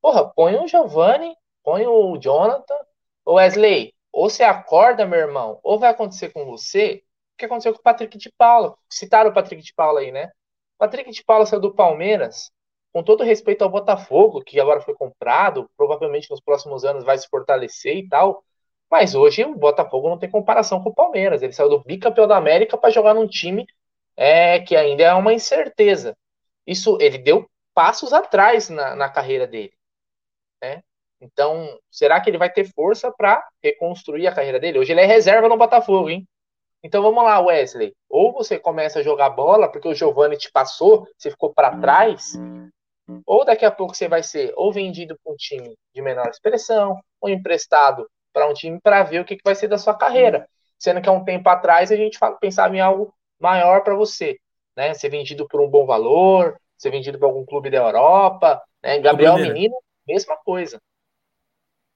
[0.00, 2.78] Porra, põe o Giovanni, põe o Jonathan,
[3.26, 7.02] o Wesley, ou você acorda, meu irmão, ou vai acontecer com você
[7.34, 8.76] o que aconteceu com o Patrick de Paula.
[8.88, 10.26] Citaram o Patrick de Paula aí, né?
[10.76, 12.50] O Patrick de Paula saiu do Palmeiras,
[12.92, 17.28] com todo respeito ao Botafogo, que agora foi comprado, provavelmente nos próximos anos vai se
[17.28, 18.44] fortalecer e tal.
[18.90, 21.42] Mas hoje o Botafogo não tem comparação com o Palmeiras.
[21.42, 23.66] Ele saiu do bicampeão da América para jogar num time
[24.16, 26.14] é, que ainda é uma incerteza.
[26.66, 29.72] Isso ele deu passos atrás na, na carreira dele.
[30.62, 30.82] Né?
[31.22, 34.80] Então, será que ele vai ter força para reconstruir a carreira dele?
[34.80, 36.26] Hoje ele é reserva no Botafogo, hein?
[36.82, 37.94] Então vamos lá, Wesley.
[38.10, 42.32] Ou você começa a jogar bola porque o Giovani te passou, você ficou para trás,
[43.24, 47.00] ou daqui a pouco você vai ser ou vendido para um time de menor expressão,
[47.20, 50.48] ou emprestado para um time para ver o que, que vai ser da sua carreira.
[50.76, 54.36] Sendo que há um tempo atrás a gente pensava em algo maior para você,
[54.76, 54.92] né?
[54.94, 58.98] Ser vendido por um bom valor, ser vendido para algum clube da Europa, né?
[58.98, 60.80] Gabriel Menino, mesma coisa.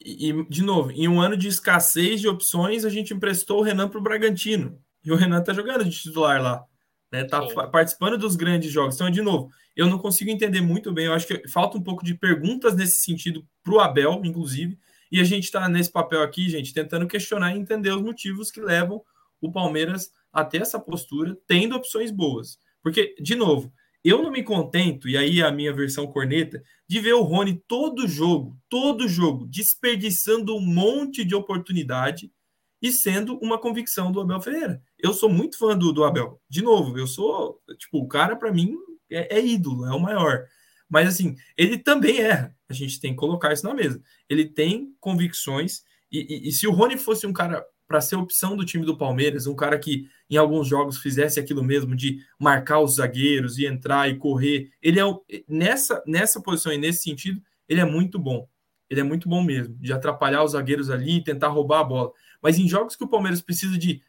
[0.01, 3.89] E, de novo, em um ano de escassez de opções, a gente emprestou o Renan
[3.89, 4.79] para o Bragantino.
[5.05, 6.65] E o Renan está jogando de titular lá.
[7.11, 7.25] Né?
[7.25, 8.95] Tá participando dos grandes jogos.
[8.95, 11.07] Então, de novo, eu não consigo entender muito bem.
[11.07, 14.79] Eu acho que falta um pouco de perguntas nesse sentido para o Abel, inclusive.
[15.11, 18.61] E a gente está nesse papel aqui, gente, tentando questionar e entender os motivos que
[18.61, 19.01] levam
[19.41, 22.59] o Palmeiras a ter essa postura, tendo opções boas.
[22.83, 23.73] Porque, de novo,
[24.09, 28.07] eu não me contento, e aí a minha versão corneta, de ver o Rony todo
[28.07, 32.31] jogo, todo jogo, desperdiçando um monte de oportunidade
[32.81, 34.83] e sendo uma convicção do Abel Ferreira.
[34.99, 36.41] Eu sou muito fã do, do Abel.
[36.49, 38.77] De novo, eu sou, tipo, o cara para mim
[39.11, 40.45] é, é, ídolo, é o maior.
[40.89, 42.55] Mas assim, ele também erra.
[42.69, 44.01] A gente tem que colocar isso na mesa.
[44.29, 48.57] Ele tem convicções e, e, e se o Rony fosse um cara para ser opção
[48.57, 52.81] do time do Palmeiras, um cara que em alguns jogos fizesse aquilo mesmo de marcar
[52.81, 54.71] os zagueiros e entrar e correr.
[54.83, 55.05] Ele é
[55.49, 58.49] nessa nessa posição e nesse sentido, ele é muito bom.
[58.89, 62.13] Ele é muito bom mesmo, de atrapalhar os zagueiros ali e tentar roubar a bola.
[62.41, 64.01] Mas em jogos que o Palmeiras precisa de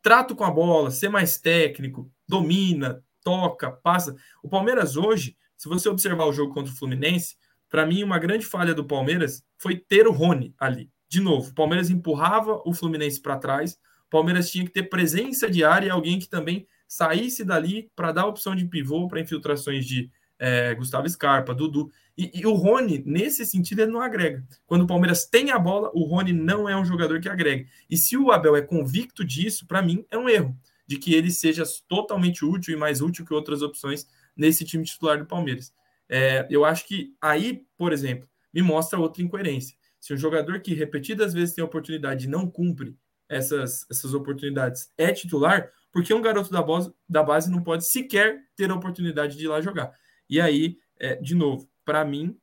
[0.00, 4.16] trato com a bola, ser mais técnico, domina, toca, passa.
[4.42, 7.36] O Palmeiras hoje, se você observar o jogo contra o Fluminense,
[7.68, 11.54] para mim uma grande falha do Palmeiras foi ter o Rony ali de novo, o
[11.54, 13.72] Palmeiras empurrava o Fluminense para trás,
[14.06, 18.12] o Palmeiras tinha que ter presença de área e alguém que também saísse dali para
[18.12, 21.90] dar opção de pivô para infiltrações de é, Gustavo Scarpa, Dudu.
[22.16, 24.44] E, e, o Rony, nesse sentido, ele não agrega.
[24.66, 27.66] Quando o Palmeiras tem a bola, o Rony não é um jogador que agrega.
[27.88, 31.30] E se o Abel é convicto disso, para mim é um erro, de que ele
[31.30, 35.72] seja totalmente útil e mais útil que outras opções nesse time titular do Palmeiras.
[36.08, 39.76] É, eu acho que aí, por exemplo, me mostra outra incoerência.
[40.00, 42.96] Se um jogador que repetidas vezes tem oportunidade e não cumpre
[43.28, 48.40] essas, essas oportunidades é titular, porque um garoto da base, da base não pode sequer
[48.56, 49.92] ter a oportunidade de ir lá jogar.
[50.28, 52.36] E aí, é, de novo, para mim,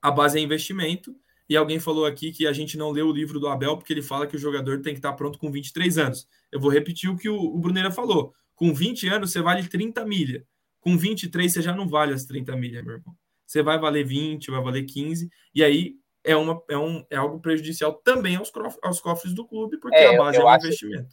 [0.00, 1.14] a base é investimento.
[1.48, 4.02] E alguém falou aqui que a gente não leu o livro do Abel porque ele
[4.02, 6.28] fala que o jogador tem que estar pronto com 23 anos.
[6.52, 8.34] Eu vou repetir o que o, o Bruneira falou.
[8.54, 10.44] Com 20 anos, você vale 30 milha.
[10.80, 13.16] Com 23, você já não vale as 30 milhas, meu irmão.
[13.46, 15.30] Você vai valer 20, vai valer 15.
[15.54, 15.94] E aí,
[16.28, 20.14] é, uma, é, um, é algo prejudicial também aos, aos cofres do clube, porque é,
[20.14, 21.08] a base é um acho, investimento.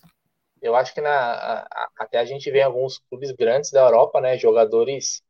[0.62, 4.38] Eu acho que na, a, até a gente vê alguns clubes grandes da Europa, né,
[4.38, 5.24] jogadores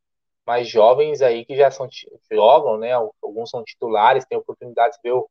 [0.44, 1.88] mais jovens aí que já são
[2.30, 5.28] jogam, né, alguns são titulares, têm oportunidade de ver o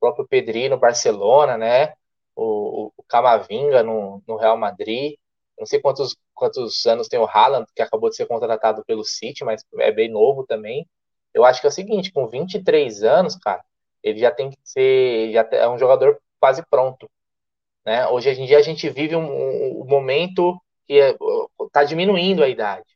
[0.00, 1.92] próprio Pedrinho no Barcelona, né,
[2.34, 5.14] o, o Camavinga no, no Real Madrid,
[5.58, 9.44] não sei quantos, quantos anos tem o Haaland, que acabou de ser contratado pelo City,
[9.44, 10.88] mas é bem novo também.
[11.34, 13.62] Eu acho que é o seguinte, com 23 anos, cara,
[14.02, 17.10] ele já tem que ser, já é um jogador quase pronto.
[17.84, 18.06] Né?
[18.08, 20.94] Hoje em dia a gente vive um, um, momento que
[21.66, 22.86] está é, diminuindo a idade.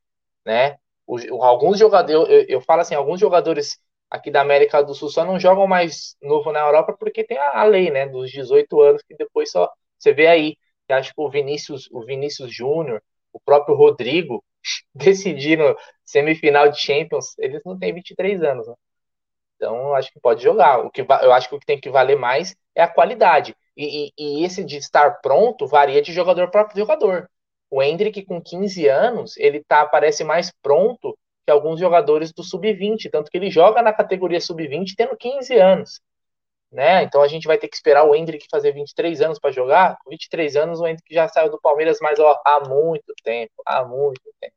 [0.45, 0.77] Né?
[1.07, 3.79] O, alguns jogadores, eu, eu, falo assim, alguns jogadores
[4.11, 7.61] aqui da América do Sul só não jogam mais novo na Europa porque tem a,
[7.61, 11.21] a lei, né, dos 18 anos que depois só você vê aí, que acho que
[11.21, 14.45] o Vinícius, o Vinícius Júnior, o próprio Rodrigo
[14.95, 18.75] decidiram semifinal de Champions, eles não têm 23 anos, né?
[19.57, 20.81] Então, acho que pode jogar.
[20.81, 23.57] O que eu acho que o que tem que valer mais é a qualidade.
[23.77, 27.29] E, e, e esse de estar pronto varia de jogador para jogador.
[27.71, 33.11] O Hendrick, com 15 anos, ele tá, parece mais pronto que alguns jogadores do sub-20,
[33.11, 36.01] tanto que ele joga na categoria sub-20 tendo 15 anos.
[36.71, 37.05] Né?
[37.05, 39.97] Então a gente vai ter que esperar o Hendrick fazer 23 anos para jogar.
[40.03, 43.85] Com 23 anos, o Hendrick já saiu do Palmeiras, mas ó, há muito tempo, há
[43.85, 44.55] muito tempo.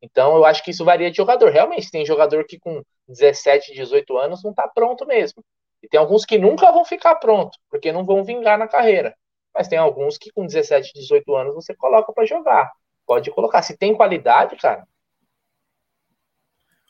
[0.00, 1.50] Então eu acho que isso varia de jogador.
[1.50, 5.42] Realmente, tem jogador que com 17, 18 anos não está pronto mesmo.
[5.82, 9.14] E tem alguns que nunca vão ficar pronto, porque não vão vingar na carreira.
[9.54, 12.70] Mas tem alguns que com 17, 18 anos você coloca para jogar.
[13.06, 13.62] Pode colocar.
[13.62, 14.86] Se tem qualidade, cara.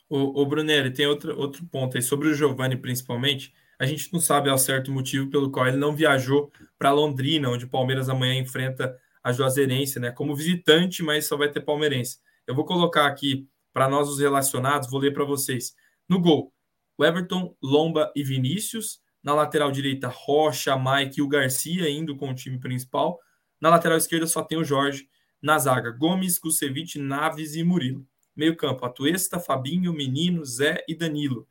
[0.09, 3.53] O, o Brunelli, tem outro, outro ponto aí sobre o Giovanni, principalmente.
[3.79, 7.65] A gente não sabe ao certo motivo pelo qual ele não viajou para Londrina, onde
[7.65, 10.11] o Palmeiras amanhã enfrenta a Juazeirense, né?
[10.11, 12.17] Como visitante, mas só vai ter palmeirense.
[12.49, 15.75] Eu vou colocar aqui para nós os relacionados, vou ler para vocês.
[16.09, 16.51] No gol,
[16.99, 18.99] Everton, Lomba e Vinícius.
[19.21, 23.19] Na lateral direita, Rocha, Mike e o Garcia indo com o time principal.
[23.61, 25.07] Na lateral esquerda só tem o Jorge.
[25.39, 28.03] Na zaga, Gomes, Kusevich, Naves e Murilo.
[28.35, 31.47] Meio campo, Atuesta, Fabinho, Menino, Zé e Danilo.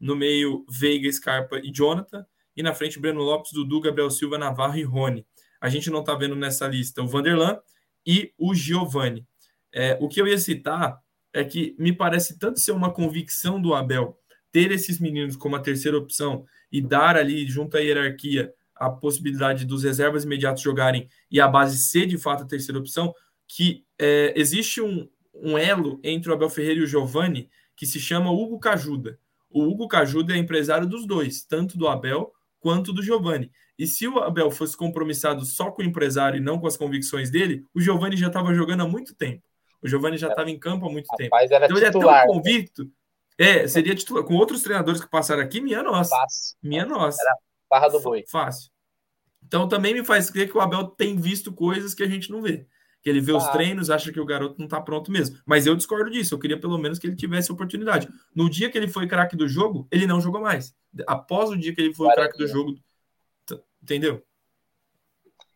[0.00, 2.26] No meio, Veiga, Scarpa e Jonathan.
[2.56, 5.24] E na frente, Breno Lopes, Dudu, Gabriel Silva, Navarro e Rony.
[5.60, 7.56] A gente não está vendo nessa lista o Vanderlan
[8.04, 9.24] e o Giovani.
[9.72, 10.98] É, o que eu ia citar
[11.32, 14.18] é que me parece tanto ser uma convicção do Abel
[14.52, 19.64] ter esses meninos como a terceira opção e dar ali, junto à hierarquia, a possibilidade
[19.64, 23.14] dos reservas imediatos jogarem e a base ser de fato a terceira opção,
[23.46, 27.98] que é, existe um, um elo entre o Abel Ferreira e o Giovani que se
[28.00, 29.18] chama Hugo Cajuda.
[29.48, 33.50] O Hugo Cajuda é empresário dos dois, tanto do Abel quanto do Giovani.
[33.78, 37.30] E se o Abel fosse compromissado só com o empresário e não com as convicções
[37.30, 39.42] dele, o Giovani já estava jogando há muito tempo.
[39.82, 41.34] O Giovani já estava em campo há muito tempo.
[41.36, 42.26] então ele é tão né?
[42.26, 42.90] convicto.
[43.38, 44.22] É, seria titular.
[44.24, 46.14] Com outros treinadores que passaram aqui, minha nossa.
[46.14, 46.56] Fácil.
[46.62, 47.22] Minha nossa.
[47.22, 47.36] Era
[47.70, 48.24] barra do boi.
[48.28, 48.70] Fácil.
[49.42, 52.42] Então também me faz crer que o Abel tem visto coisas que a gente não
[52.42, 52.66] vê.
[53.02, 53.36] Que ele vê ah.
[53.36, 55.38] os treinos, acha que o garoto não está pronto mesmo.
[55.46, 56.34] Mas eu discordo disso.
[56.34, 58.08] Eu queria pelo menos que ele tivesse oportunidade.
[58.34, 60.74] No dia que ele foi craque do jogo, ele não jogou mais.
[61.06, 62.74] Após o dia que ele foi craque do jogo,
[63.82, 64.22] entendeu?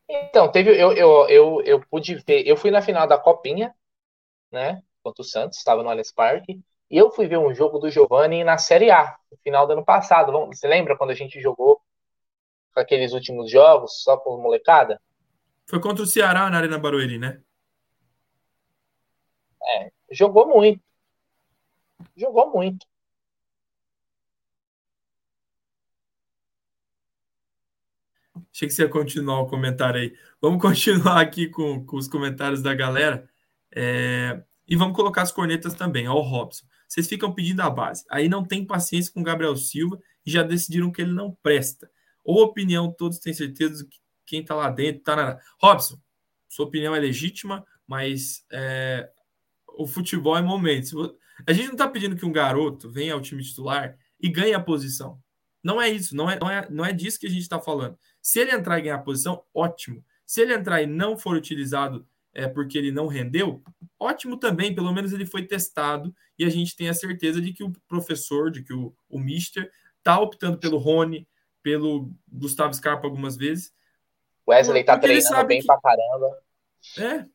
[0.09, 0.71] Então, teve.
[0.71, 2.47] Eu, eu, eu, eu pude ver.
[2.47, 3.75] Eu fui na final da Copinha,
[4.55, 4.83] né?
[5.03, 6.59] Contra o Santos, estava no Allianz Parque.
[6.91, 9.85] E eu fui ver um jogo do Giovanni na Série A, no final do ano
[9.85, 10.33] passado.
[10.47, 11.81] Você lembra quando a gente jogou
[12.75, 15.01] aqueles últimos jogos, só com molecada?
[15.67, 17.41] Foi contra o Ceará na Arena Barueri, né?
[19.63, 20.83] É, jogou muito.
[22.17, 22.87] Jogou muito.
[28.53, 30.17] Achei que você ia continuar o comentário aí.
[30.41, 33.29] Vamos continuar aqui com, com os comentários da galera.
[33.75, 36.09] É, e vamos colocar as cornetas também.
[36.09, 36.67] Ó, o Robson.
[36.89, 38.05] Vocês ficam pedindo a base.
[38.11, 41.91] Aí não tem paciência com o Gabriel Silva e já decidiram que ele não presta.
[42.25, 45.39] Ou opinião, todos têm certeza que quem está lá dentro na.
[45.61, 45.99] Robson,
[46.49, 49.11] sua opinião é legítima, mas é,
[49.77, 51.19] o futebol é momento.
[51.47, 54.61] A gente não está pedindo que um garoto venha ao time titular e ganhe a
[54.61, 55.21] posição.
[55.63, 57.99] Não é isso, não é, não é, não é disso que a gente está falando.
[58.21, 60.05] Se ele entrar e ganhar a posição, ótimo.
[60.25, 63.63] Se ele entrar e não for utilizado é, porque ele não rendeu,
[63.99, 67.63] ótimo também, pelo menos ele foi testado e a gente tem a certeza de que
[67.63, 71.27] o professor, de que o, o Mister está optando pelo Rony,
[71.63, 73.73] pelo Gustavo Scarpa algumas vezes.
[74.47, 75.67] Wesley está treinando bem que...
[75.67, 76.39] pra caramba.
[76.99, 77.27] É.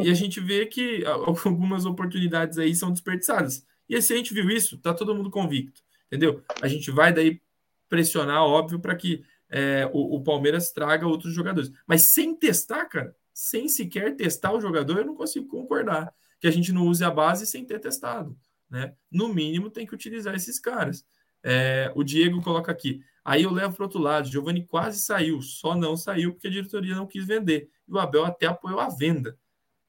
[0.00, 3.64] E a gente vê que algumas oportunidades aí são desperdiçadas.
[3.88, 6.42] E se a gente viu isso, tá todo mundo convicto, entendeu?
[6.60, 7.40] A gente vai daí
[7.88, 11.70] pressionar, óbvio, para que é, o, o Palmeiras traga outros jogadores.
[11.86, 16.50] Mas sem testar, cara, sem sequer testar o jogador, eu não consigo concordar que a
[16.50, 18.36] gente não use a base sem ter testado.
[18.70, 18.94] Né?
[19.10, 21.04] No mínimo, tem que utilizar esses caras.
[21.42, 23.02] É, o Diego coloca aqui.
[23.24, 24.28] Aí eu levo para outro lado.
[24.28, 27.70] Giovanni quase saiu, só não saiu porque a diretoria não quis vender.
[27.86, 29.38] E o Abel até apoiou a venda.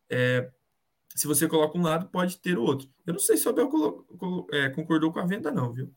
[0.10, 0.50] É,
[1.16, 2.90] se você coloca um lado, pode ter o outro.
[3.06, 3.70] Eu não sei se o Abel
[4.52, 5.94] é, concordou com a venda, não, viu?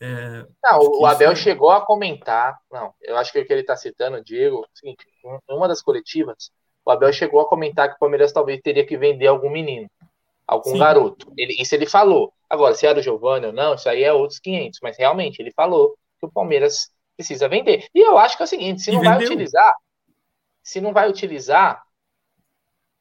[0.00, 1.42] É, não, o Abel isso...
[1.42, 2.58] chegou a comentar.
[2.70, 4.66] Não, eu acho que o que ele está citando, Diego,
[5.48, 6.50] é uma das coletivas,
[6.84, 9.88] o Abel chegou a comentar que o Palmeiras talvez teria que vender algum menino,
[10.46, 10.78] algum Sim.
[10.78, 11.32] garoto.
[11.36, 12.32] Ele, isso ele falou.
[12.48, 14.80] Agora, se era o Giovanni ou não, isso aí é outros 500.
[14.82, 17.86] Mas realmente, ele falou que o Palmeiras precisa vender.
[17.94, 19.16] E eu acho que é o seguinte: se e não vendeu.
[19.16, 19.74] vai utilizar,
[20.62, 21.82] se não vai utilizar,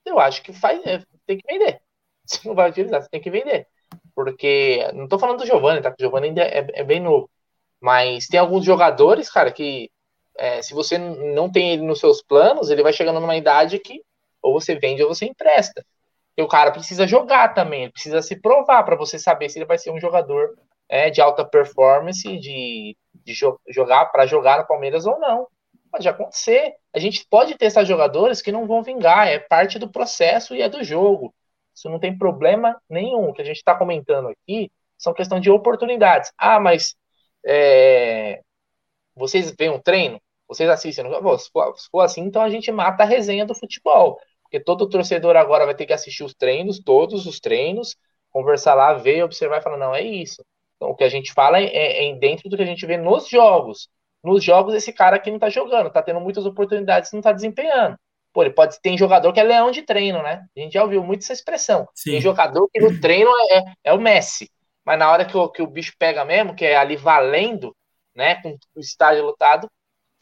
[0.05, 1.81] eu acho que faz, é, tem que vender.
[2.25, 3.67] Se não vai utilizar, você tem que vender.
[4.15, 5.89] Porque, não tô falando do Giovanni, tá?
[5.89, 7.29] Porque o Giovanni ainda é, é bem novo.
[7.79, 9.89] Mas tem alguns jogadores, cara, que
[10.41, 14.01] é, se você não tem ele nos seus planos, ele vai chegando numa idade que
[14.41, 15.85] ou você vende ou você empresta.
[16.35, 19.67] E o cara precisa jogar também, ele precisa se provar para você saber se ele
[19.67, 20.57] vai ser um jogador
[20.89, 25.47] é, de alta performance, de, de jo jogar para jogar no Palmeiras ou não.
[25.91, 26.73] Pode acontecer.
[26.91, 30.67] A gente pode esses jogadores que não vão vingar, é parte do processo e é
[30.67, 31.35] do jogo.
[31.75, 33.29] Isso não tem problema nenhum.
[33.29, 36.33] O que a gente está comentando aqui são questão de oportunidades.
[36.35, 36.95] Ah, mas
[37.45, 38.41] é,
[39.15, 40.19] vocês veem um treino?
[40.51, 41.05] Vocês assistem?
[41.39, 44.19] Se for, se for assim, então a gente mata a resenha do futebol.
[44.43, 47.95] Porque todo torcedor agora vai ter que assistir os treinos, todos os treinos,
[48.29, 50.43] conversar lá, ver, observar e falar, não, é isso.
[50.75, 52.97] Então, o que a gente fala é, é, é dentro do que a gente vê
[52.97, 53.87] nos jogos.
[54.21, 57.95] Nos jogos, esse cara aqui não tá jogando, tá tendo muitas oportunidades, não tá desempenhando.
[58.33, 60.45] Pô, ele pode ter jogador que é leão de treino, né?
[60.53, 61.87] A gente já ouviu muito essa expressão.
[61.95, 62.11] Sim.
[62.11, 64.51] Tem jogador que no treino é, é o Messi.
[64.85, 67.73] Mas na hora que o, que o bicho pega mesmo, que é ali valendo,
[68.13, 68.35] né?
[68.41, 69.69] Com o estádio lotado,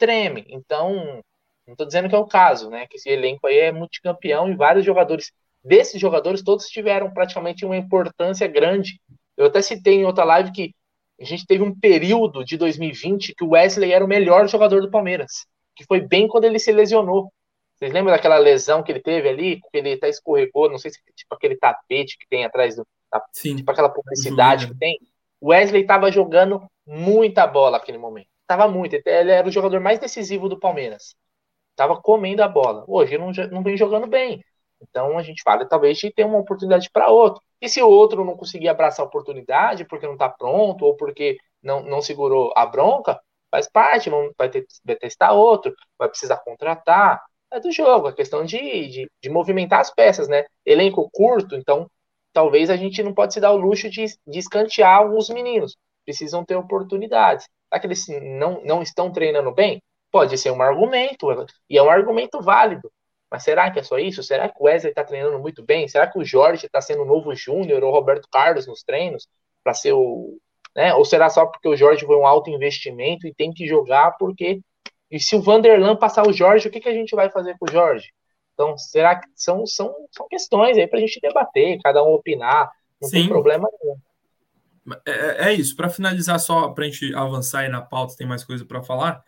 [0.00, 0.46] treme.
[0.48, 1.22] Então,
[1.66, 2.86] não estou dizendo que é o caso, né?
[2.88, 5.30] Que esse elenco aí é multicampeão e vários jogadores.
[5.62, 8.98] Desses jogadores, todos tiveram praticamente uma importância grande.
[9.36, 10.74] Eu até citei em outra live que
[11.20, 14.90] a gente teve um período de 2020 que o Wesley era o melhor jogador do
[14.90, 15.46] Palmeiras,
[15.76, 17.30] que foi bem quando ele se lesionou.
[17.76, 19.60] Vocês lembram daquela lesão que ele teve ali?
[19.70, 22.86] Que ele até escorregou, não sei se tipo aquele tapete que tem atrás do.
[23.32, 24.98] Sim, tipo aquela publicidade que tem.
[25.40, 28.29] O Wesley estava jogando muita bola naquele momento.
[28.50, 28.96] Tava muito.
[29.06, 31.14] Ele era o jogador mais decisivo do Palmeiras.
[31.76, 32.84] Tava comendo a bola.
[32.88, 34.42] Hoje não, não vem jogando bem.
[34.82, 37.40] Então a gente fala talvez de ter uma oportunidade para outro.
[37.60, 41.38] E se o outro não conseguir abraçar a oportunidade porque não está pronto ou porque
[41.62, 43.20] não, não segurou a bronca,
[43.52, 47.22] faz parte, vai, ter, vai testar outro, vai precisar contratar
[47.52, 50.44] é do jogo, a questão de, de, de, movimentar as peças, né?
[50.66, 51.88] Elenco curto, então
[52.32, 55.76] talvez a gente não pode se dar o luxo de, de escantear alguns meninos.
[56.04, 57.48] Precisam ter oportunidades.
[57.70, 58.06] Será que eles
[58.38, 59.82] não, não estão treinando bem?
[60.10, 61.26] Pode ser um argumento,
[61.68, 62.90] e é um argumento válido.
[63.30, 64.24] Mas será que é só isso?
[64.24, 65.86] Será que o Wesley está treinando muito bem?
[65.86, 69.28] Será que o Jorge está sendo o novo Júnior ou Roberto Carlos nos treinos
[69.62, 70.36] para ser o.
[70.74, 70.92] Né?
[70.94, 74.60] Ou será só porque o Jorge foi um alto investimento e tem que jogar porque
[75.10, 77.66] e se o Vanderlan passar o Jorge, o que, que a gente vai fazer com
[77.68, 78.12] o Jorge?
[78.54, 82.70] Então, será que são, são, são questões aí para a gente debater, cada um opinar,
[83.00, 83.16] não Sim.
[83.16, 83.96] tem problema nenhum.
[85.06, 88.26] É, é, é isso, para finalizar, só para a gente avançar aí na pauta, tem
[88.26, 89.22] mais coisa para falar.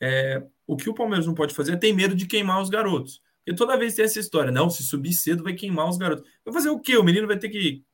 [0.00, 3.22] É, o que o Palmeiras não pode fazer é ter medo de queimar os garotos.
[3.44, 6.28] Porque toda vez tem essa história, não, se subir cedo vai queimar os garotos.
[6.44, 6.96] Vai fazer o quê?
[6.96, 7.84] O menino vai ter que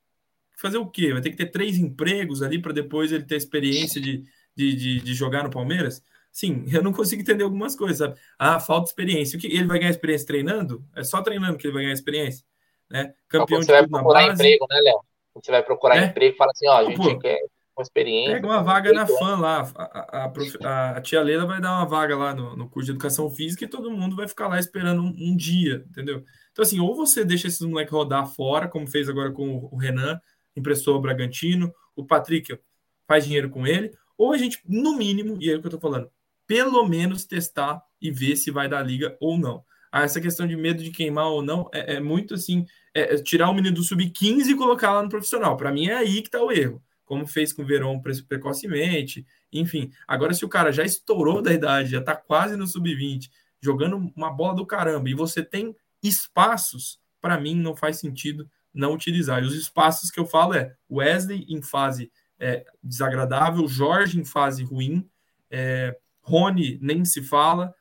[0.56, 1.12] fazer o quê?
[1.12, 5.00] Vai ter que ter três empregos ali para depois ele ter experiência de, de, de,
[5.00, 6.02] de, jogar no Palmeiras?
[6.30, 8.20] Sim, eu não consigo entender algumas coisas, sabe?
[8.38, 9.36] Ah, falta experiência.
[9.36, 10.84] O que ele vai ganhar experiência treinando?
[10.94, 12.44] É só treinando que ele vai ganhar experiência,
[12.88, 13.12] né?
[13.26, 14.34] Campeão de tudo na base.
[14.34, 15.09] emprego, né, Léo?
[15.34, 16.06] Você vai procurar é?
[16.06, 17.38] emprego e fala assim, ó, a gente Pô, quer
[17.74, 18.34] com experiência.
[18.34, 19.72] Pega uma vaga na FAM lá.
[19.74, 23.30] A, a, a, tia Leila vai dar uma vaga lá no, no, curso de educação
[23.30, 26.24] física e todo mundo vai ficar lá esperando um, um dia, entendeu?
[26.52, 30.20] Então, assim, ou você deixa esses moleques rodar fora, como fez agora com o Renan,
[30.54, 32.58] emprestou o Bragantino, o Patrick
[33.06, 35.80] faz dinheiro com ele, ou a gente, no mínimo, e é o que eu tô
[35.80, 36.10] falando,
[36.46, 39.64] pelo menos testar e ver se vai dar liga ou não.
[39.92, 42.64] Essa questão de medo de queimar ou não é, é muito assim,
[42.94, 45.56] é, é tirar o menino do sub-15 e colocar lá no profissional.
[45.56, 49.90] Para mim é aí que tá o erro como fez com o Verón precocemente, enfim.
[50.06, 53.28] Agora, se o cara já estourou da idade, já está quase no sub-20,
[53.60, 58.94] jogando uma bola do caramba, e você tem espaços, para mim não faz sentido não
[58.94, 59.42] utilizar.
[59.42, 64.62] E os espaços que eu falo é Wesley em fase é, desagradável, Jorge em fase
[64.62, 65.04] ruim,
[65.50, 67.74] é, Rony nem se fala.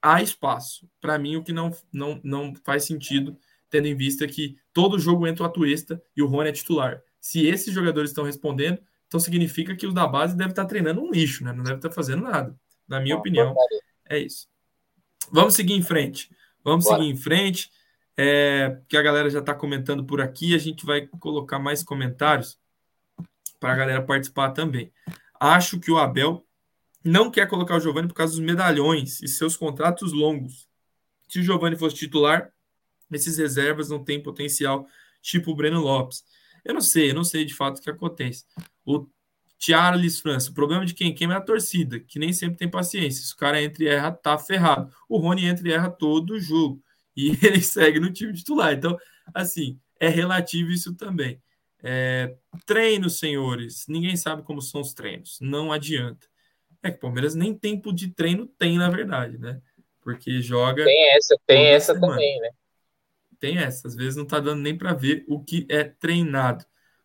[0.00, 0.88] Há espaço.
[1.00, 3.36] Para mim, o que não, não, não faz sentido,
[3.68, 7.02] tendo em vista que todo jogo entra o Atuesta e o Rony é titular.
[7.20, 11.10] Se esses jogadores estão respondendo, então significa que os da base devem estar treinando um
[11.10, 11.52] lixo, né?
[11.52, 12.54] Não deve estar fazendo nada.
[12.86, 13.54] Na minha opinião,
[14.08, 14.46] é isso.
[15.30, 16.30] Vamos seguir em frente.
[16.62, 16.98] Vamos Bora.
[16.98, 17.70] seguir em frente.
[18.20, 20.54] É, que a galera já está comentando por aqui.
[20.54, 22.58] A gente vai colocar mais comentários
[23.60, 24.92] para a galera participar também.
[25.38, 26.44] Acho que o Abel
[27.04, 30.68] não quer colocar o Giovani por causa dos medalhões e seus contratos longos.
[31.28, 32.52] Se o Giovani fosse titular,
[33.12, 34.86] esses reservas não têm potencial,
[35.22, 36.24] tipo o Breno Lopes.
[36.64, 38.44] Eu não sei, eu não sei de fato o que acontece.
[38.84, 39.06] O
[39.58, 43.24] Charles França, o problema de quem queima é a torcida, que nem sempre tem paciência.
[43.24, 44.92] Se o cara entra e erra, tá ferrado.
[45.08, 46.82] O Rony entra e erra todo jogo.
[47.16, 48.72] E ele segue no time titular.
[48.72, 48.96] Então,
[49.34, 51.42] assim, é relativo isso também.
[51.82, 52.36] É,
[52.66, 53.84] treinos, senhores.
[53.88, 55.38] Ninguém sabe como são os treinos.
[55.40, 56.26] Não adianta.
[56.82, 59.60] É que o Palmeiras nem tempo de treino tem, na verdade, né?
[60.00, 60.84] Porque joga.
[60.84, 62.12] Tem essa, tem essa semana.
[62.12, 62.50] também, né?
[63.38, 66.64] tem essa, às vezes não está dando nem para ver o que é treinado.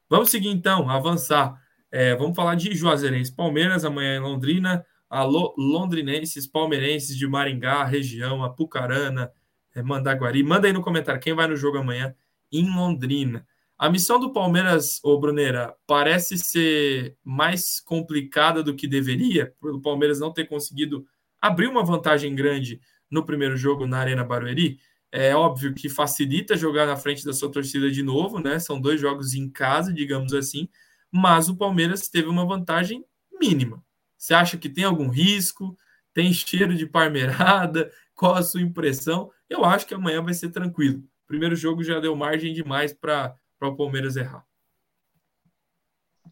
[0.10, 1.62] Vamos seguir então, avançar.
[1.92, 4.86] É, vamos falar de Juazeirense Palmeiras, amanhã em Londrina.
[5.10, 9.32] Alô, londrinenses, palmeirenses de Maringá, região, Apucarana,
[9.76, 10.44] é, Mandaguari.
[10.44, 12.16] Manda aí no comentário quem vai no jogo amanhã
[12.52, 13.46] em Londrina.
[13.84, 19.82] A missão do Palmeiras, ô Brunera, parece ser mais complicada do que deveria, por o
[19.82, 21.06] Palmeiras não ter conseguido
[21.42, 22.80] abrir uma vantagem grande
[23.12, 24.80] no primeiro jogo na Arena Barueri.
[25.12, 28.58] É óbvio que facilita jogar na frente da sua torcida de novo, né?
[28.58, 30.70] São dois jogos em casa, digamos assim,
[31.12, 33.04] mas o Palmeiras teve uma vantagem
[33.38, 33.84] mínima.
[34.18, 35.78] Você acha que tem algum risco?
[36.14, 37.92] Tem cheiro de parmeirada?
[38.16, 39.30] Qual a sua impressão?
[39.50, 41.00] Eu acho que amanhã vai ser tranquilo.
[41.26, 43.36] O primeiro jogo já deu margem demais para
[43.68, 44.46] o Palmeiras errar.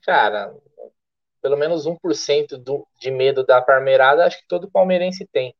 [0.04, 0.56] Cara,
[1.42, 5.56] pelo menos 1% do, de medo da parmeirada, acho que todo palmeirense tem.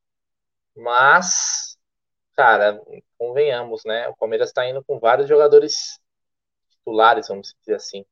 [0.76, 1.72] Mas
[2.42, 2.82] cara,
[3.20, 4.08] convenhamos, né?
[4.10, 6.00] O Palmeiras está indo com vários jogadores
[6.70, 8.06] titulares, vamos dizer assim.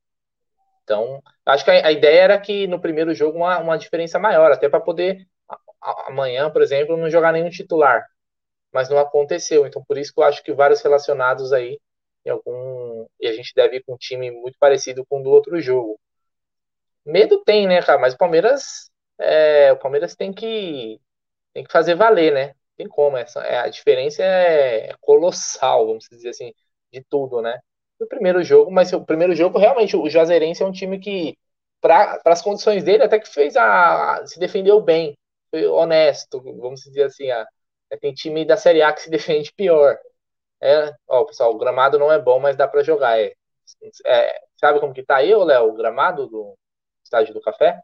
[0.83, 4.51] Então, acho que a, a ideia era que no primeiro jogo uma, uma diferença maior,
[4.51, 5.27] até para poder
[6.07, 8.05] amanhã, por exemplo, não jogar nenhum titular.
[8.71, 9.65] Mas não aconteceu.
[9.65, 11.79] Então, por isso que eu acho que vários relacionados aí
[12.25, 12.78] em algum
[13.19, 15.99] e a gente deve ir com um time muito parecido com o do outro jogo.
[17.05, 17.99] Medo tem, né, cara?
[17.99, 20.99] Mas o Palmeiras, é, o Palmeiras tem que
[21.53, 22.53] tem que fazer valer, né?
[22.79, 26.53] tem como, essa, é, a diferença é colossal, vamos dizer assim,
[26.93, 27.59] de tudo, né?
[27.99, 31.37] O primeiro jogo, mas o primeiro jogo, realmente, o Juazeirense é um time que,
[31.81, 34.25] para as condições dele, até que fez a.
[34.25, 35.17] se defendeu bem,
[35.51, 37.29] foi honesto, vamos dizer assim.
[37.29, 37.45] A,
[37.91, 39.97] é, tem time da Série A que se defende pior.
[40.61, 43.19] É, ó, pessoal, o gramado não é bom, mas dá para jogar.
[43.19, 43.33] É,
[44.05, 46.57] é, sabe como que tá aí, Léo, o gramado do
[47.03, 47.81] estádio do Café?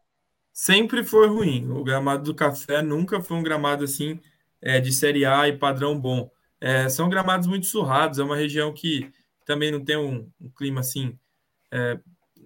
[0.51, 1.71] Sempre foi ruim.
[1.71, 4.19] O gramado do Café nunca foi um gramado assim
[4.61, 6.29] é, de Série A e padrão bom.
[6.59, 9.11] É, são gramados muito surrados, é uma região que
[9.45, 11.17] também não tem um, um clima assim.
[11.71, 11.99] É,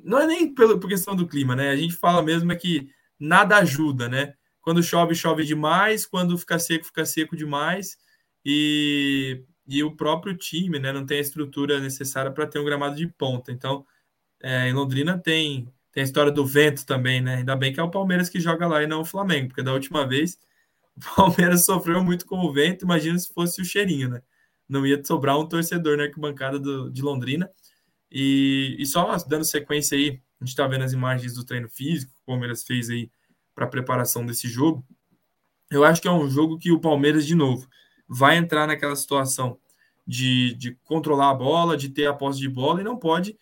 [0.04, 1.70] não é nem pelo, por questão do clima, né?
[1.70, 4.34] A gente fala mesmo é que nada ajuda, né?
[4.62, 7.98] Quando chove, chove demais, quando fica seco, fica seco demais,
[8.46, 12.95] e, e o próprio time né, não tem a estrutura necessária para ter um gramado
[12.95, 13.51] de ponta.
[13.51, 13.86] Então,
[14.41, 17.36] é, em Londrina tem, tem a história do vento também, né?
[17.36, 19.74] Ainda bem que é o Palmeiras que joga lá e não o Flamengo, porque da
[19.74, 20.39] última vez
[20.97, 24.22] o Palmeiras sofreu muito com o vento, imagina se fosse o cheirinho, né?
[24.70, 27.49] não ia sobrar um torcedor na arquibancada do, de Londrina.
[28.11, 32.13] E, e só dando sequência aí, a gente está vendo as imagens do treino físico
[32.13, 33.09] que o Palmeiras fez aí
[33.55, 34.86] para preparação desse jogo.
[35.72, 37.67] Eu acho que é um jogo que o Palmeiras, de novo,
[38.10, 39.60] vai entrar naquela situação
[40.05, 43.38] de, de controlar a bola, de ter a posse de bola e não pode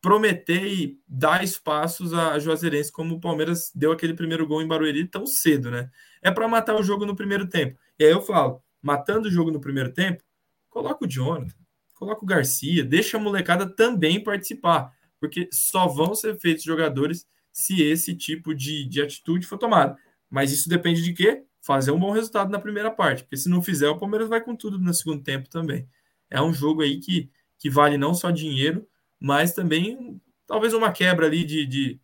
[0.00, 5.06] prometer e dar espaços a Juazeirense, como o Palmeiras deu aquele primeiro gol em Barueri
[5.06, 5.90] tão cedo, né?
[6.22, 7.78] É para matar o jogo no primeiro tempo.
[7.98, 10.24] E aí eu falo, matando o jogo no primeiro tempo,
[10.70, 11.54] coloca o Jonathan,
[11.94, 17.82] coloca o Garcia, deixa a molecada também participar, porque só vão ser feitos jogadores se
[17.82, 19.98] esse tipo de, de atitude for tomada.
[20.30, 21.44] Mas isso depende de quê?
[21.60, 24.56] Fazer um bom resultado na primeira parte, porque se não fizer, o Palmeiras vai com
[24.56, 25.86] tudo no segundo tempo também.
[26.30, 28.86] É um jogo aí que, que vale não só dinheiro,
[29.18, 32.00] mas também talvez uma quebra ali de, de,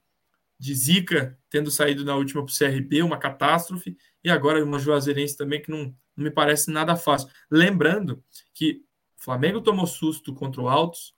[0.58, 5.36] de zica, tendo saído na última para o CRB, uma catástrofe, e agora uma Juazeirense
[5.36, 7.28] também que não, não me parece nada fácil.
[7.50, 8.82] Lembrando que
[9.18, 11.14] o Flamengo tomou susto contra o Altos,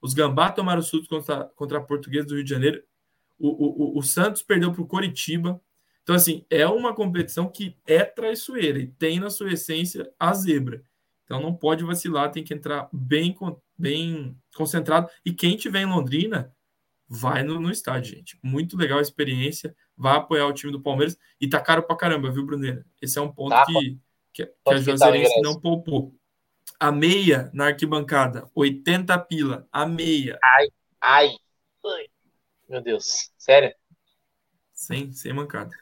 [0.00, 2.82] os Gambá tomaram susto contra, contra a Portuguesa do Rio de Janeiro,
[3.38, 5.60] o, o, o Santos perdeu para o Coritiba.
[6.06, 10.80] Então, assim, é uma competição que é traiçoeira e tem na sua essência a zebra.
[11.24, 13.36] Então não pode vacilar, tem que entrar bem,
[13.76, 15.10] bem concentrado.
[15.24, 16.54] E quem tiver em Londrina,
[17.08, 18.38] vai no, no estádio, gente.
[18.40, 19.74] Muito legal a experiência.
[19.96, 21.18] Vai apoiar o time do Palmeiras.
[21.40, 22.86] E tá caro pra caramba, viu, Bruneira?
[23.02, 23.98] Esse é um ponto tá, que,
[24.32, 26.14] que, que a Juazeirense não poupou.
[26.78, 29.66] A meia na arquibancada, 80 pila.
[29.72, 30.38] A meia.
[30.40, 30.68] Ai,
[31.00, 31.36] ai.
[32.68, 33.32] Meu Deus.
[33.36, 33.74] Sério?
[34.72, 35.74] Sem, sem mancada.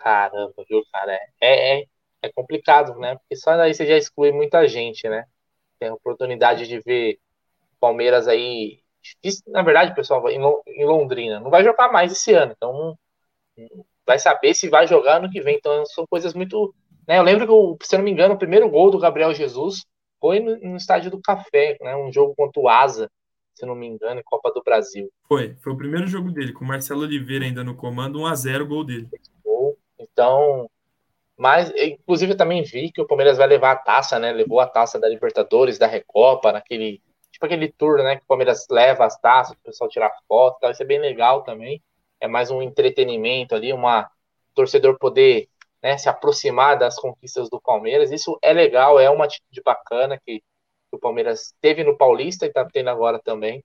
[0.00, 1.12] Caramba, viu, cara?
[1.40, 1.84] É, é,
[2.22, 3.16] é complicado, né?
[3.16, 5.24] Porque só daí você já exclui muita gente, né?
[5.78, 7.18] Tem a oportunidade de ver
[7.78, 8.80] Palmeiras aí.
[9.46, 12.98] Na verdade, pessoal, em Londrina, não vai jogar mais esse ano, então
[14.06, 15.56] vai saber se vai jogar ano que vem.
[15.56, 16.74] Então são coisas muito.
[17.06, 17.18] Né?
[17.18, 19.84] Eu lembro que, se eu não me engano, o primeiro gol do Gabriel Jesus
[20.18, 21.94] foi no, no estádio do Café, né?
[21.96, 23.10] Um jogo contra o Asa,
[23.54, 25.10] se não me engano, em Copa do Brasil.
[25.26, 28.34] Foi, foi o primeiro jogo dele, com o Marcelo Oliveira ainda no comando, 1 a
[28.34, 29.08] 0 o gol dele.
[30.20, 30.68] Então,
[31.34, 34.30] mas, inclusive, eu também vi que o Palmeiras vai levar a taça, né?
[34.30, 37.02] Levou a taça da Libertadores, da Recopa, naquele.
[37.32, 38.16] Tipo aquele tour, né?
[38.16, 40.70] Que o Palmeiras leva as taças, o pessoal tirar foto, tá?
[40.70, 41.82] isso é bem legal também.
[42.20, 44.10] É mais um entretenimento ali, uma
[44.54, 45.48] torcedor poder
[45.82, 48.12] né, se aproximar das conquistas do Palmeiras.
[48.12, 52.52] Isso é legal, é uma atitude bacana que, que o Palmeiras teve no Paulista e
[52.52, 53.64] tá tendo agora também.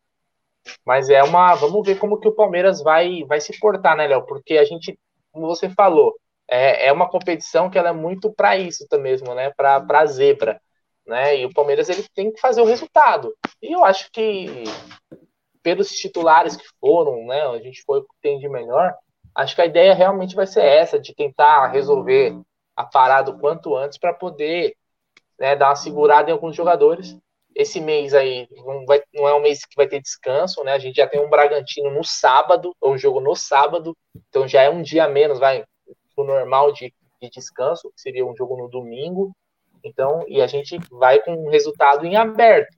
[0.86, 1.54] Mas é uma.
[1.56, 4.26] Vamos ver como que o Palmeiras vai, vai se portar, né, Léo?
[4.26, 4.98] Porque a gente,
[5.34, 6.16] como você falou,
[6.48, 9.52] é, é uma competição que ela é muito para isso mesmo, né?
[9.52, 10.62] Para a zebra,
[11.06, 11.38] né?
[11.38, 13.36] E o Palmeiras ele tem que fazer o resultado.
[13.62, 14.64] E eu acho que
[15.64, 17.42] pelos titulares que foram, né?
[17.48, 18.94] A gente foi o que tem de melhor.
[19.34, 22.40] Acho que a ideia realmente vai ser essa, de tentar resolver
[22.76, 24.76] a parada o quanto antes para poder
[25.40, 27.18] né, dar uma segurada em alguns jogadores.
[27.56, 30.74] Esse mês aí não, vai, não é um mês que vai ter descanso, né?
[30.74, 33.96] A gente já tem um Bragantino no sábado, ou um jogo no sábado,
[34.30, 35.64] então já é um dia menos, vai
[36.16, 39.36] o normal de, de descanso, que seria um jogo no domingo.
[39.84, 42.76] Então, e a gente vai com o resultado em aberto,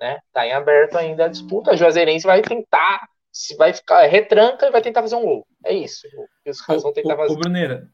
[0.00, 0.18] né?
[0.32, 1.70] Tá em aberto ainda a disputa.
[1.70, 5.46] A Juazeirense vai tentar, se vai ficar retranca e vai tentar fazer um gol.
[5.64, 6.06] É isso.
[6.46, 7.32] Os caras vão tentar fazer.
[7.32, 7.88] Ô, Bruneira,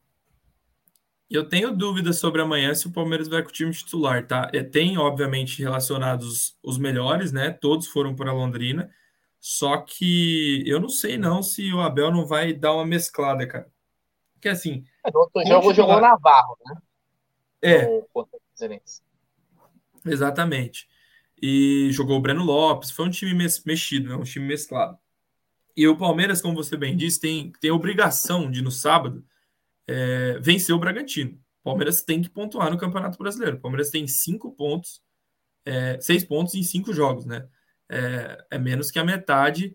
[1.31, 4.51] eu tenho dúvidas sobre amanhã se o Palmeiras vai com o time titular, tá?
[4.55, 7.51] É, tem, obviamente, relacionados os melhores, né?
[7.51, 8.91] Todos foram para Londrina.
[9.41, 13.74] Só que eu não sei não se o Abel não vai dar uma mesclada, cara.
[14.45, 14.85] Porque assim.
[15.03, 16.77] É, no outro jogo jogou Navarro, né?
[17.63, 18.03] É.
[20.05, 20.87] Exatamente.
[21.41, 22.91] E jogou o Breno Lopes.
[22.91, 23.33] Foi um time
[23.65, 24.17] mexido, né?
[24.17, 24.99] um time mesclado.
[25.75, 29.25] E o Palmeiras, como você bem disse, tem, tem a obrigação de, no sábado,
[29.89, 31.41] é, vencer o Bragantino.
[31.63, 33.57] O Palmeiras tem que pontuar no Campeonato Brasileiro.
[33.57, 35.03] O Palmeiras tem cinco pontos,
[35.65, 37.49] é, seis pontos em cinco jogos, né?
[37.89, 39.75] É, é menos que a metade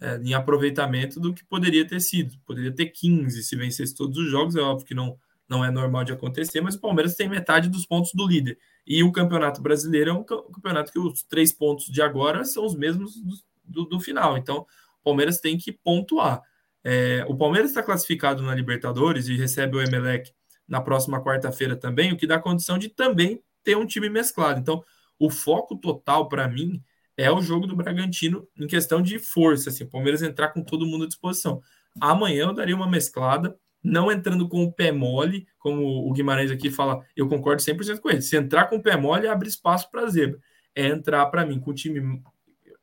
[0.00, 2.38] é, em aproveitamento do que poderia ter sido.
[2.46, 5.18] Poderia ter 15 se vencesse todos os jogos, é óbvio que não,
[5.48, 8.58] não é normal de acontecer, mas o Palmeiras tem metade dos pontos do líder.
[8.86, 12.76] E o Campeonato Brasileiro é um campeonato que os três pontos de agora são os
[12.76, 13.34] mesmos do,
[13.64, 14.36] do, do final.
[14.36, 14.66] Então,
[15.00, 16.42] o Palmeiras tem que pontuar.
[16.84, 20.32] É, o Palmeiras está classificado na Libertadores e recebe o Emelec
[20.68, 24.60] na próxima quarta-feira também, o que dá condição de também ter um time mesclado.
[24.60, 24.84] Então,
[25.18, 26.82] o foco total para mim
[27.16, 30.86] é o jogo do Bragantino em questão de força, assim, o Palmeiras entrar com todo
[30.86, 31.62] mundo à disposição.
[32.00, 36.70] Amanhã eu daria uma mesclada, não entrando com o pé mole, como o Guimarães aqui
[36.70, 38.20] fala, eu concordo 100% com ele.
[38.20, 40.38] Se entrar com o pé mole, abre espaço para zebra.
[40.74, 42.22] É entrar para mim com o time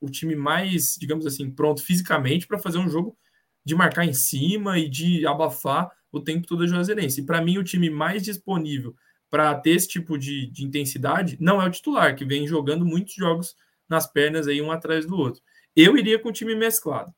[0.02, 3.18] o time mais, digamos assim, pronto fisicamente para fazer um jogo
[3.64, 7.22] de marcar em cima e de abafar o tempo todo a Juazeirense.
[7.22, 8.94] E para mim o time mais disponível
[9.30, 13.16] para ter esse tipo de, de intensidade, não é o titular, que vem jogando muitos
[13.16, 13.56] jogos
[13.94, 15.42] nas pernas aí um atrás do outro.
[15.76, 17.14] Eu iria com o time mesclado.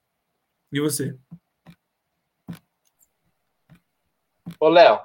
[0.71, 1.17] E você?
[4.59, 4.99] Ô, Léo,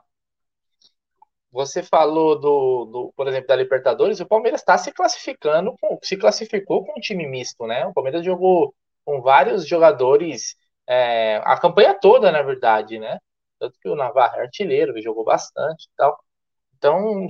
[1.52, 6.16] você falou do, do, por exemplo, da Libertadores, o Palmeiras está se classificando, com, se
[6.16, 7.86] classificou com um time misto, né?
[7.86, 10.56] O Palmeiras jogou com vários jogadores
[10.88, 13.18] é, a campanha toda, na verdade, né?
[13.58, 16.18] Tanto que o Navarro é artilheiro, jogou bastante e tal.
[16.76, 17.26] Então,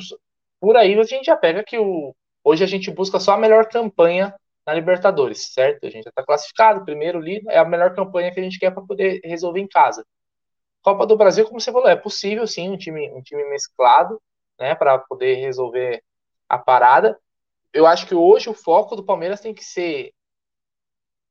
[0.61, 2.15] por aí a gente já pega que o,
[2.45, 4.35] hoje a gente busca só a melhor campanha
[4.67, 5.87] na Libertadores, certo?
[5.87, 8.71] A gente já está classificado, primeiro ali, é a melhor campanha que a gente quer
[8.71, 10.05] para poder resolver em casa.
[10.83, 14.21] Copa do Brasil, como você falou, é possível sim um time, um time mesclado,
[14.59, 16.03] né, para poder resolver
[16.49, 17.19] a parada.
[17.73, 20.13] Eu acho que hoje o foco do Palmeiras tem que ser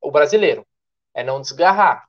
[0.01, 0.65] o brasileiro,
[1.13, 2.07] é não desgarrar,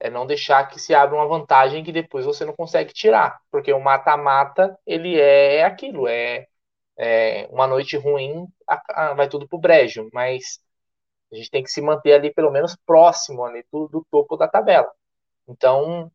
[0.00, 3.72] é não deixar que se abra uma vantagem que depois você não consegue tirar, porque
[3.72, 6.46] o mata-mata ele é aquilo, é,
[6.98, 8.46] é uma noite ruim,
[9.16, 10.60] vai tudo pro brejo, mas
[11.32, 14.48] a gente tem que se manter ali pelo menos próximo ali do, do topo da
[14.48, 14.90] tabela.
[15.46, 16.10] Então,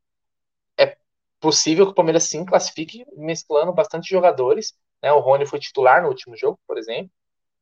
[1.44, 4.74] possível que o Palmeiras sim classifique mesclando bastante jogadores.
[5.02, 5.12] Né?
[5.12, 7.12] O Rony foi titular no último jogo, por exemplo.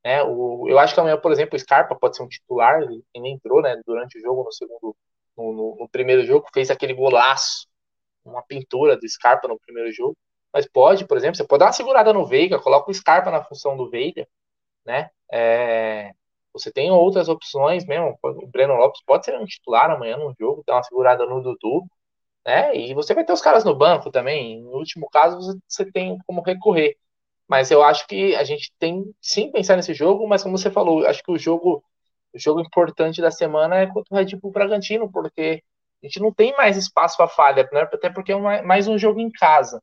[0.05, 0.22] Né?
[0.22, 3.30] O, eu acho que amanhã, por exemplo, o Scarpa pode ser um titular, ele, ele
[3.30, 4.95] entrou né, durante o jogo, no segundo,
[5.36, 7.67] no, no, no, primeiro jogo, fez aquele golaço,
[8.24, 10.15] uma pintura do Scarpa no primeiro jogo.
[10.54, 13.43] Mas pode, por exemplo, você pode dar uma segurada no Veiga, coloca o Scarpa na
[13.43, 14.28] função do Veiga,
[14.86, 15.10] né?
[15.32, 16.12] É,
[16.54, 18.18] você tem outras opções mesmo.
[18.24, 21.86] O Breno Lopes pode ser um titular amanhã no jogo, dar uma segurada no Dudu
[22.45, 22.76] né?
[22.76, 24.62] E você vai ter os caras no banco também.
[24.62, 26.97] No último caso, você tem como recorrer.
[27.47, 31.06] Mas eu acho que a gente tem sim pensar nesse jogo, mas como você falou,
[31.06, 31.84] acho que o jogo,
[32.34, 35.64] o jogo importante da semana é contra o Red Bull Bragantino, porque
[36.04, 37.82] a gente não tem mais espaço para falha, né?
[37.82, 39.82] até porque é mais um jogo em casa.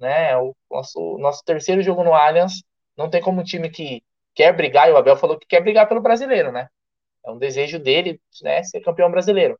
[0.00, 0.36] Né?
[0.36, 2.62] O nosso, nosso terceiro jogo no Allianz
[2.96, 4.02] não tem como um time que
[4.34, 6.68] quer brigar, e o Abel falou que quer brigar pelo brasileiro, né?
[7.24, 9.58] É um desejo dele, né, ser campeão brasileiro.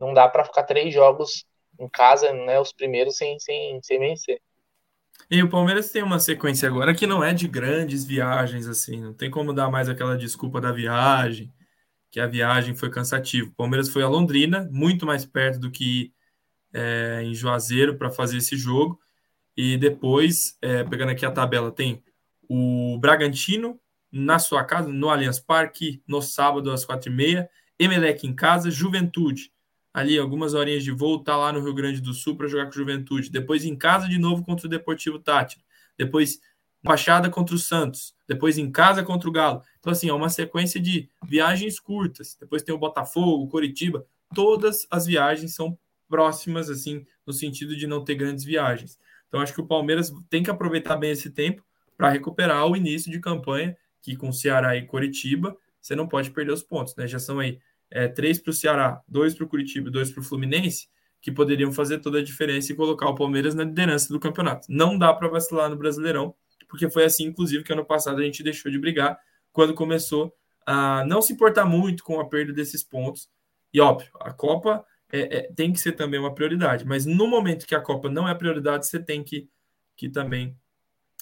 [0.00, 1.44] Não dá para ficar três jogos
[1.78, 4.40] em casa, né, os primeiros sem, sem, sem vencer.
[5.30, 9.12] E o Palmeiras tem uma sequência agora que não é de grandes viagens, assim, não
[9.12, 11.52] tem como dar mais aquela desculpa da viagem,
[12.10, 13.48] que a viagem foi cansativa.
[13.48, 16.12] O Palmeiras foi a Londrina, muito mais perto do que
[16.72, 18.98] é, em Juazeiro para fazer esse jogo.
[19.58, 22.02] E depois, é, pegando aqui a tabela, tem
[22.48, 23.78] o Bragantino
[24.10, 27.50] na sua casa, no Allianz Parque, no sábado às quatro e meia.
[27.78, 29.52] Emelec em casa, Juventude
[29.98, 32.72] ali algumas horinhas de voo, tá lá no Rio Grande do Sul para jogar com
[32.72, 33.30] Juventude.
[33.30, 35.62] Depois em casa de novo contra o Deportivo Tátira.
[35.96, 36.40] Depois
[36.80, 38.14] Baixada contra o Santos.
[38.26, 39.62] Depois em casa contra o Galo.
[39.80, 42.36] Então, assim, é uma sequência de viagens curtas.
[42.38, 44.06] Depois tem o Botafogo, Coritiba.
[44.32, 45.76] Todas as viagens são
[46.08, 48.96] próximas, assim, no sentido de não ter grandes viagens.
[49.28, 51.62] Então, acho que o Palmeiras tem que aproveitar bem esse tempo
[51.96, 56.52] para recuperar o início de campanha, que com Ceará e Coritiba, você não pode perder
[56.52, 57.06] os pontos, né?
[57.06, 57.58] Já são aí
[57.90, 60.88] é, três para o Ceará, dois para o Curitiba e dois para o Fluminense,
[61.20, 64.66] que poderiam fazer toda a diferença e colocar o Palmeiras na liderança do campeonato.
[64.70, 66.34] Não dá para vacilar no Brasileirão,
[66.68, 69.18] porque foi assim, inclusive, que ano passado a gente deixou de brigar
[69.52, 70.32] quando começou
[70.66, 73.28] a não se importar muito com a perda desses pontos.
[73.72, 77.66] E óbvio, a Copa é, é, tem que ser também uma prioridade, mas no momento
[77.66, 79.48] que a Copa não é prioridade, você tem que,
[79.96, 80.56] que também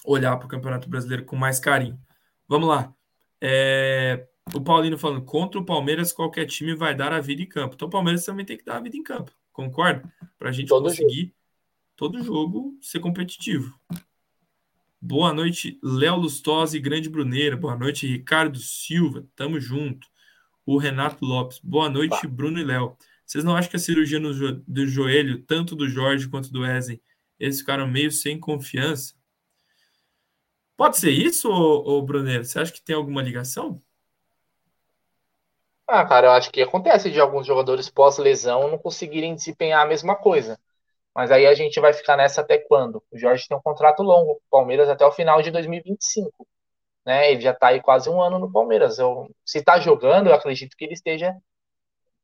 [0.05, 1.99] olhar para o Campeonato Brasileiro com mais carinho.
[2.47, 2.93] Vamos lá.
[3.41, 7.75] É, o Paulino falando, contra o Palmeiras, qualquer time vai dar a vida em campo.
[7.75, 10.11] Então o Palmeiras também tem que dar a vida em campo, concorda?
[10.37, 11.33] Para a gente todo conseguir jogo.
[11.95, 13.77] todo jogo ser competitivo.
[14.99, 17.55] Boa noite, Léo Lustosa e Grande Bruneira.
[17.55, 19.25] Boa noite, Ricardo Silva.
[19.35, 20.07] Tamo junto.
[20.65, 21.59] O Renato Lopes.
[21.63, 22.27] Boa noite.
[22.27, 22.97] Bruno e Léo.
[23.27, 27.01] Vocês não acham que a cirurgia jo do joelho, tanto do Jorge quanto do Wesley,
[27.37, 29.13] eles ficaram meio sem confiança?
[30.77, 32.05] Pode ser isso, ô, ô?
[32.05, 33.81] Você acha que tem alguma ligação?
[35.85, 40.15] Ah, cara, eu acho que acontece de alguns jogadores pós-lesão não conseguirem desempenhar a mesma
[40.15, 40.57] coisa.
[41.13, 43.03] Mas aí a gente vai ficar nessa até quando?
[43.11, 46.47] O Jorge tem um contrato longo, o Palmeiras até o final de 2025.
[47.05, 47.31] Né?
[47.31, 48.99] Ele já está aí quase um ano no Palmeiras.
[48.99, 51.35] Eu, se está jogando, eu acredito que ele esteja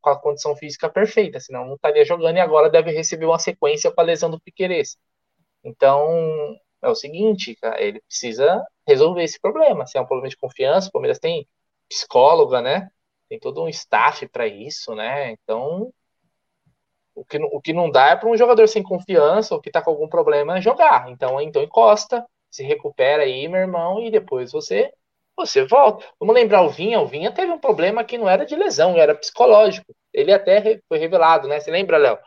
[0.03, 3.91] com a condição física perfeita, senão não estaria jogando e agora deve receber uma sequência
[3.91, 4.97] com a lesão do Piqueires.
[5.63, 6.07] Então,
[6.81, 9.87] é o seguinte, cara, ele precisa resolver esse problema.
[9.87, 11.47] Se é um problema de confiança, o Palmeiras tem
[11.89, 12.89] psicóloga, né?
[13.33, 15.31] tem todo um staff para isso, né?
[15.31, 15.91] Então,
[17.15, 19.81] o que, o que não dá é para um jogador sem confiança ou que está
[19.81, 21.09] com algum problema jogar.
[21.09, 24.93] Então, então encosta, se recupera aí, meu irmão, e depois você
[25.36, 26.05] você volta.
[26.19, 29.15] Vamos lembrar o Vinha, o Vinha teve um problema que não era de lesão, era
[29.15, 29.93] psicológico.
[30.13, 31.59] Ele até foi revelado, né?
[31.59, 32.17] Você lembra, Léo?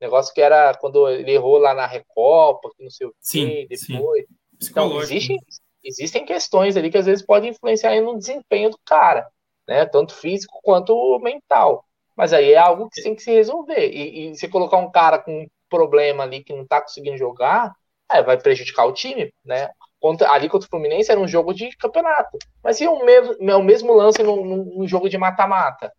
[0.00, 3.66] Negócio que era quando ele errou lá na Recopa, que não sei o quê, sim,
[3.68, 4.24] depois.
[4.60, 4.70] Sim.
[4.70, 5.38] Então, existem,
[5.82, 9.28] existem questões ali que às vezes podem influenciar no desempenho do cara,
[9.66, 9.86] né?
[9.86, 11.84] Tanto físico quanto mental.
[12.16, 13.88] Mas aí é algo que tem que se resolver.
[13.90, 17.72] E, e se colocar um cara com um problema ali que não tá conseguindo jogar,
[18.10, 19.70] é, vai prejudicar o time, né?
[20.00, 22.38] Contra, ali contra o Fluminense era um jogo de campeonato.
[22.62, 25.92] Mas e o mesmo, o mesmo lance num, num jogo de mata-mata?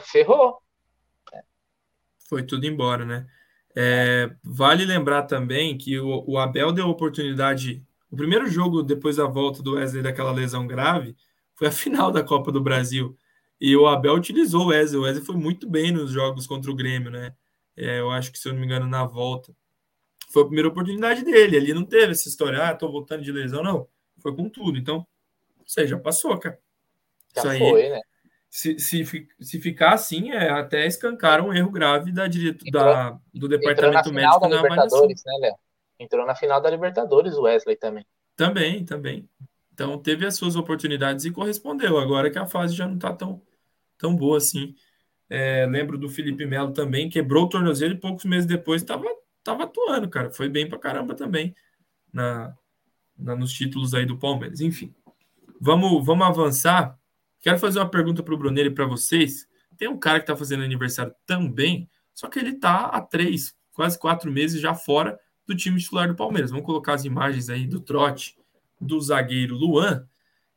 [0.00, 0.58] Ferrou.
[2.28, 3.26] Foi tudo embora, né?
[3.76, 7.84] É, vale lembrar também que o, o, Abel deu oportunidade.
[8.10, 11.16] O primeiro jogo depois da volta do Wesley daquela lesão grave
[11.54, 13.16] foi a final da Copa do Brasil.
[13.60, 15.00] E o Abel utilizou o Wesley.
[15.00, 17.34] O Wesley foi muito bem nos jogos contra o Grêmio, né?
[17.76, 19.54] É, eu acho que, se eu não me engano, na volta.
[20.34, 21.56] Foi a primeira oportunidade dele.
[21.56, 23.86] Ali não teve essa história, ah, tô voltando de lesão, não.
[24.18, 24.76] Foi com tudo.
[24.76, 26.58] Então, ou seja, passou, cara.
[27.36, 28.00] Já Isso aí, foi, né?
[28.50, 33.18] Se, se, se ficar assim, é até escancar um erro grave da, direto, entrou, da,
[33.32, 35.54] do departamento médico da na Libertadores, né, Léo?
[36.00, 38.04] Entrou na final da Libertadores o Wesley também.
[38.34, 39.28] Também, também.
[39.72, 41.96] Então teve as suas oportunidades e correspondeu.
[41.96, 43.40] Agora que a fase já não está tão,
[43.96, 44.74] tão boa assim.
[45.30, 49.04] É, lembro do Felipe Melo também, quebrou o tornozelo e poucos meses depois estava
[49.44, 50.30] tava atuando, cara.
[50.30, 51.54] Foi bem pra caramba também
[52.12, 52.56] na,
[53.16, 54.60] na, nos títulos aí do Palmeiras.
[54.60, 54.92] Enfim,
[55.60, 56.98] vamos, vamos avançar.
[57.40, 59.46] Quero fazer uma pergunta para o Brunelli e para vocês.
[59.76, 63.98] Tem um cara que está fazendo aniversário também, só que ele está há três, quase
[63.98, 66.50] quatro meses já fora do time titular do Palmeiras.
[66.50, 68.36] Vamos colocar as imagens aí do trote
[68.80, 70.06] do zagueiro Luan.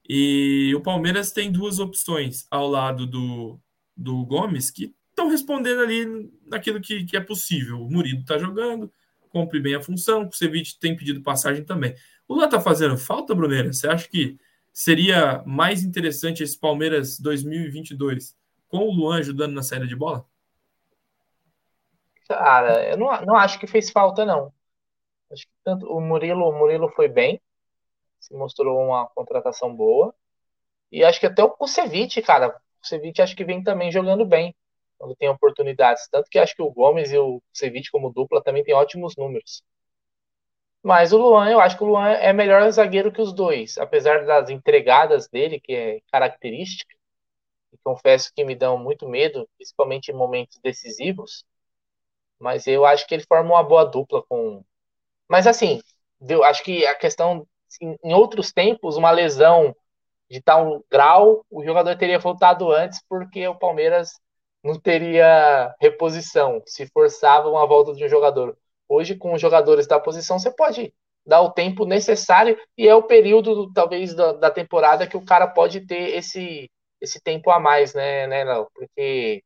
[0.07, 3.59] E o Palmeiras tem duas opções ao lado do,
[3.95, 4.95] do Gomes que
[5.27, 7.81] estão respondendo ali naquilo que, que é possível.
[7.81, 8.91] O Murilo está jogando,
[9.29, 11.95] cumpre bem a função, o Ceviche tem pedido passagem também.
[12.27, 13.71] O Luan está fazendo falta, Bruneira?
[13.71, 14.37] Você acha que
[14.71, 18.35] seria mais interessante esse Palmeiras 2022
[18.67, 20.25] com o Luan ajudando na saída de bola?
[22.27, 24.51] Cara, eu não, não acho que fez falta, não.
[25.31, 27.41] Acho que tanto o Murilo, o Murilo foi bem,
[28.19, 30.13] se mostrou uma contratação boa.
[30.91, 34.53] E acho que até o Kusevich, cara, o Kusevich acho que vem também jogando bem
[34.97, 36.07] quando tem oportunidades.
[36.09, 39.63] Tanto que acho que o Gomes e o Kusevich como dupla também tem ótimos números.
[40.83, 44.25] Mas o Luan, eu acho que o Luan é melhor zagueiro que os dois, apesar
[44.25, 46.95] das entregadas dele, que é característica,
[47.73, 51.45] e confesso que me dão muito medo, principalmente em momentos decisivos.
[52.39, 54.63] Mas eu acho que ele forma uma boa dupla com.
[55.27, 55.81] Mas assim,
[56.21, 57.47] eu acho que a questão,
[57.81, 59.75] em outros tempos, uma lesão
[60.29, 64.19] de tal grau, o jogador teria voltado antes, porque o Palmeiras
[64.67, 68.57] não teria reposição, se forçava uma volta de um jogador.
[68.89, 70.93] Hoje, com os jogadores da posição, você pode
[71.25, 75.47] dar o tempo necessário e é o período, talvez, da, da temporada que o cara
[75.47, 76.69] pode ter esse,
[77.01, 78.67] esse tempo a mais, né, né, Léo?
[78.73, 79.43] Porque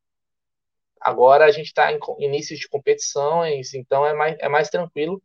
[1.00, 5.22] agora a gente está em início de competições, então é mais, é mais tranquilo.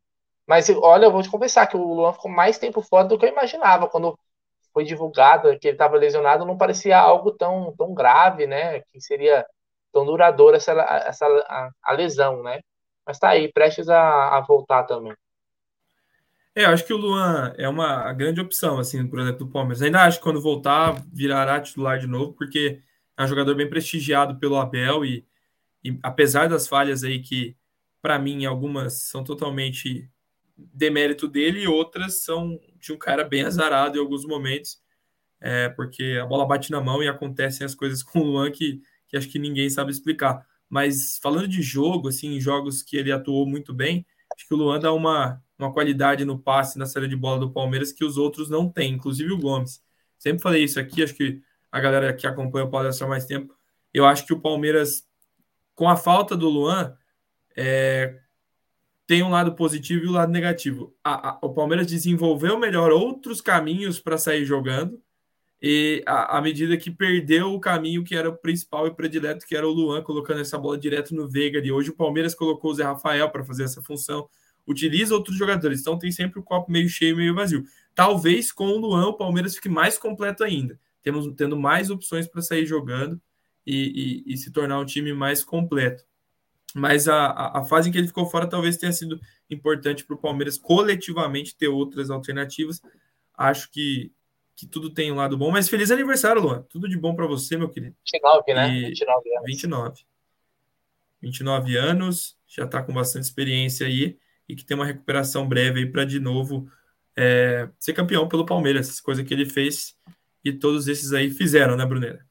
[0.47, 3.27] Mas olha, eu vou te confessar que o Luan ficou mais tempo fora do que
[3.27, 3.89] eu imaginava.
[3.89, 4.19] Quando
[4.73, 8.81] foi divulgado que ele estava lesionado, não parecia algo tão, tão grave, né?
[8.93, 9.47] Que seria
[9.93, 10.73] tão duradoura essa,
[11.07, 12.61] essa a, a lesão, né?
[13.07, 15.15] Mas tá aí, prestes a, a voltar também.
[16.55, 19.83] É, eu acho que o Luan é uma grande opção, assim, por exemplo, do Palmeiras.
[19.83, 22.81] Ainda acho que quando voltar, virará titular de novo, porque
[23.17, 25.27] é um jogador bem prestigiado pelo Abel e,
[25.85, 27.55] e apesar das falhas aí que,
[28.01, 30.11] para mim, algumas são totalmente
[30.57, 34.81] demérito dele e outras são de um cara bem azarado em alguns momentos,
[35.39, 38.81] é, porque a bola bate na mão e acontecem as coisas com o Luan que,
[39.09, 40.47] que acho que ninguém sabe explicar.
[40.69, 44.05] Mas falando de jogo, assim, jogos que ele atuou muito bem,
[44.35, 47.53] acho que o Luan dá uma, uma qualidade no passe, na série de bola do
[47.53, 49.83] Palmeiras que os outros não têm, inclusive o Gomes.
[50.19, 51.41] Sempre falei isso aqui, acho que
[51.71, 53.55] a galera que acompanha o Palmeiras há mais tempo,
[53.93, 55.07] eu acho que o Palmeiras,
[55.75, 56.97] com a falta do Luan,
[57.57, 58.19] é,
[59.07, 60.95] tem um lado positivo e um lado negativo.
[61.03, 65.01] A, a, o Palmeiras desenvolveu melhor outros caminhos para sair jogando,
[65.61, 69.67] e à medida que perdeu o caminho que era o principal e predileto, que era
[69.67, 71.73] o Luan, colocando essa bola direto no Veiga ali.
[71.73, 74.29] Hoje o Palmeiras colocou o Zé Rafael para fazer essa função,
[74.67, 77.65] utiliza outros jogadores, então tem sempre o copo meio cheio, meio vazio.
[77.95, 82.43] Talvez com o Luan o Palmeiras fique mais completo ainda, temos tendo mais opções para
[82.43, 83.21] sair jogando
[83.67, 86.05] e, e, e, se tornar um time mais completo.
[86.75, 90.15] Mas a, a, a fase em que ele ficou fora talvez tenha sido importante para
[90.15, 92.83] o Palmeiras coletivamente ter outras alternativas.
[93.37, 94.13] Acho que
[94.57, 95.51] que tudo tem um lado bom.
[95.51, 96.63] Mas feliz aniversário, Luan.
[96.63, 97.95] Tudo de bom para você, meu querido.
[98.11, 98.69] 29, né?
[98.69, 99.47] E 29 anos.
[99.47, 100.07] 29.
[101.21, 105.87] 29 anos, já está com bastante experiência aí e que tem uma recuperação breve aí
[105.87, 106.71] para de novo
[107.17, 109.99] é, ser campeão pelo Palmeiras, coisa que ele fez
[110.45, 112.25] e todos esses aí fizeram, né, Brunera?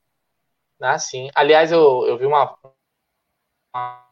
[0.80, 1.30] Ah, sim.
[1.36, 2.58] Aliás, eu, eu vi uma,
[3.74, 4.06] uma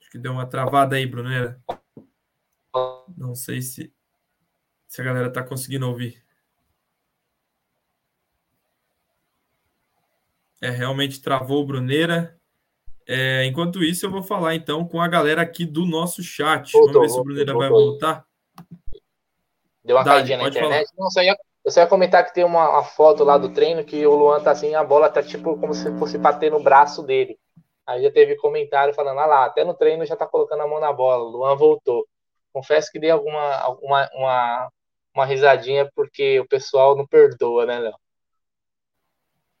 [0.00, 1.60] Acho que deu uma travada aí, Brunera.
[3.16, 3.92] Não sei se,
[4.86, 6.22] se a galera está conseguindo ouvir.
[10.60, 12.38] É, realmente travou o Bruneira.
[13.06, 16.72] É, enquanto isso, eu vou falar então com a galera aqui do nosso chat.
[16.72, 18.24] Voltou, Vamos ver se o Bruneira vai voltar.
[19.82, 20.86] Deu uma caidinha na internet.
[20.88, 21.04] Falar.
[21.04, 23.84] Não, só ia, eu só ia comentar que tem uma, uma, foto lá do treino
[23.84, 27.02] que o Luan tá assim, a bola tá tipo como se fosse bater no braço
[27.02, 27.38] dele.
[27.86, 30.78] Aí já teve comentário falando, ah lá, até no treino já tá colocando a mão
[30.78, 32.06] na bola, o Luan voltou.
[32.52, 34.70] Confesso que dei alguma alguma, uma,
[35.14, 37.94] uma risadinha porque o pessoal não perdoa, né, Léo?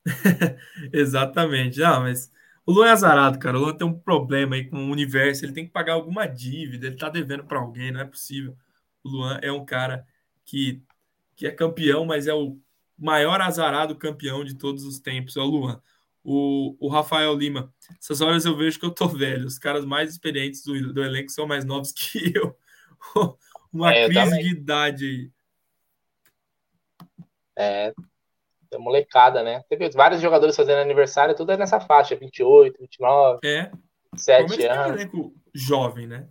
[0.92, 1.82] Exatamente.
[1.82, 2.30] Ah, mas
[2.66, 3.58] o Luan é azarado, cara.
[3.58, 5.44] O Luan tem um problema aí com o universo.
[5.44, 6.86] Ele tem que pagar alguma dívida.
[6.86, 8.56] Ele tá devendo para alguém, não é possível.
[9.04, 10.06] O Luan é um cara
[10.44, 10.82] que
[11.40, 12.58] que é campeão, mas é o
[12.98, 15.80] maior azarado campeão de todos os tempos, é o Luan.
[16.22, 19.46] O, o Rafael Lima, essas horas eu vejo que eu tô velho.
[19.46, 22.54] Os caras mais experientes do, do elenco são mais novos que eu.
[23.72, 25.30] Uma é, crise de idade aí.
[27.56, 27.94] É,
[28.72, 29.62] é molecada, né?
[29.68, 33.70] Teve vários jogadores fazendo aniversário, tudo é nessa faixa, 28, 29, é.
[34.16, 34.96] 7 anos.
[34.96, 36.28] Tem elenco jovem, né?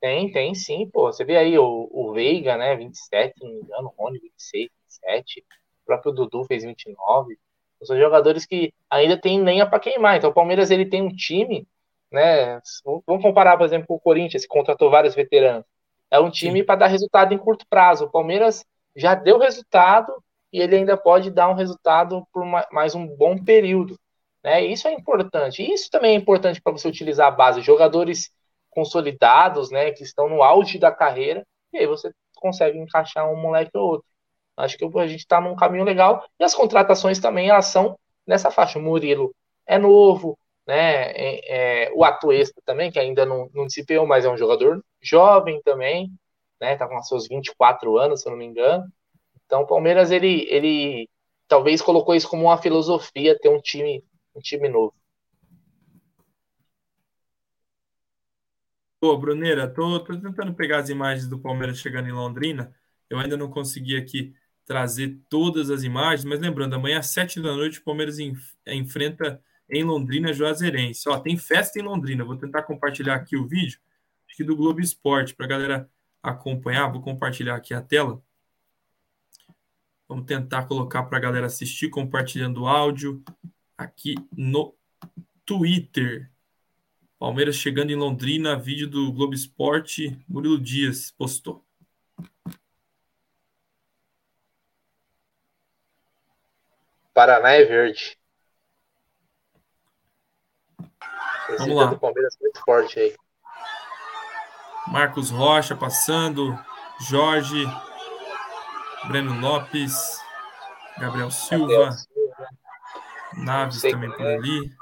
[0.00, 1.12] Tem, tem sim, pô.
[1.12, 2.74] Você vê aí o, o Veiga, né?
[2.76, 5.40] 27, se não me engano, o Rony, 26, 27.
[5.40, 7.38] O próprio Dudu fez 29.
[7.84, 10.16] São jogadores que ainda tem lenha para queimar.
[10.16, 11.66] Então o Palmeiras ele tem um time,
[12.10, 12.60] né?
[13.06, 15.64] Vamos comparar, por exemplo, com o Corinthians, que contratou vários veteranos.
[16.12, 18.04] É um time para dar resultado em curto prazo.
[18.04, 20.12] O Palmeiras já deu resultado
[20.52, 23.98] e ele ainda pode dar um resultado por mais um bom período.
[24.44, 24.62] Né?
[24.66, 25.62] Isso é importante.
[25.62, 27.62] Isso também é importante para você utilizar a base.
[27.62, 28.30] Jogadores
[28.68, 33.70] consolidados, né, que estão no auge da carreira, e aí você consegue encaixar um moleque
[33.74, 34.06] ou outro.
[34.54, 38.50] Acho que a gente está num caminho legal e as contratações também elas são nessa
[38.50, 38.78] faixa.
[38.78, 39.34] O Murilo
[39.66, 41.12] é novo, né?
[41.12, 43.66] É, é, o Atuesta também, que ainda não, não
[44.06, 46.10] mas é um jogador jovem também,
[46.60, 46.76] né?
[46.76, 48.86] Tá com seus 24 anos, se eu não me engano.
[49.46, 51.08] Então o Palmeiras ele, ele
[51.48, 54.04] talvez colocou isso como uma filosofia ter um time
[54.34, 54.94] um time novo.
[59.00, 62.74] Pô, Bruneira, tô, tô tentando pegar as imagens do Palmeiras chegando em Londrina.
[63.10, 64.32] Eu ainda não consegui aqui
[64.64, 68.16] trazer todas as imagens, mas lembrando, amanhã às sete da noite o Palmeiras
[68.64, 69.42] enfrenta
[69.72, 71.08] em Londrina Juazeirense.
[71.08, 72.24] Ó, tem festa em Londrina.
[72.24, 73.80] Vou tentar compartilhar aqui o vídeo
[74.30, 75.90] aqui do Globo Esporte para a galera
[76.22, 76.92] acompanhar.
[76.92, 78.22] Vou compartilhar aqui a tela.
[80.06, 83.24] Vamos tentar colocar para a galera assistir compartilhando o áudio
[83.76, 84.76] aqui no
[85.44, 86.30] Twitter.
[87.18, 91.64] Palmeiras chegando em Londrina, vídeo do Globo Esporte, Murilo Dias postou.
[97.14, 98.21] Paraná é verde.
[101.58, 101.84] Vamos lá.
[101.86, 103.14] do Palmeiras muito forte aí.
[104.88, 106.58] Marcos Rocha passando,
[107.00, 107.64] Jorge,
[109.04, 110.20] Breno Lopes,
[110.98, 112.48] Gabriel Silva, Gabriel Silva.
[113.34, 114.34] Naves também por é.
[114.34, 114.72] ali.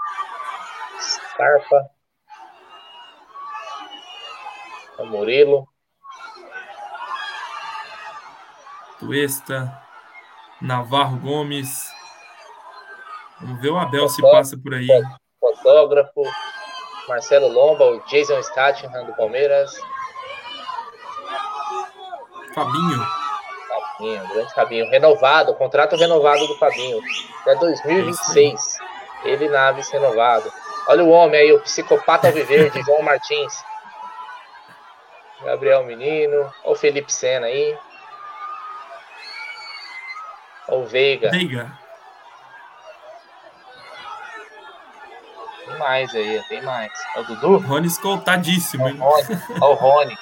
[1.00, 1.90] Scarpa.
[4.98, 5.68] O Murilo.
[8.98, 9.82] Tuesta.
[10.60, 11.90] Navarro Gomes.
[13.40, 14.86] Vamos ver o Abel Fotógrafo, se passa por aí.
[15.40, 16.22] Fotógrafo.
[17.10, 19.76] Marcelo Lomba, o Jason Statham do Palmeiras.
[22.54, 23.06] Fabinho.
[23.68, 24.90] Fabinho, grande Fabinho.
[24.90, 27.02] Renovado, contrato renovado do Fabinho.
[27.42, 28.78] Até 2026.
[29.24, 30.52] É Ele Naves renovado.
[30.86, 33.64] Olha o homem aí, o psicopata viverde, João Martins.
[35.42, 36.42] Gabriel Menino.
[36.62, 37.76] Olha o Felipe Sena aí.
[40.68, 41.30] Olha o Veiga.
[41.30, 41.79] Veiga.
[45.80, 46.92] Mais aí, tem mais.
[47.16, 47.56] É o Dudu?
[47.58, 48.96] Rony escoltadíssimo, hein?
[49.00, 50.14] Olha o Rony.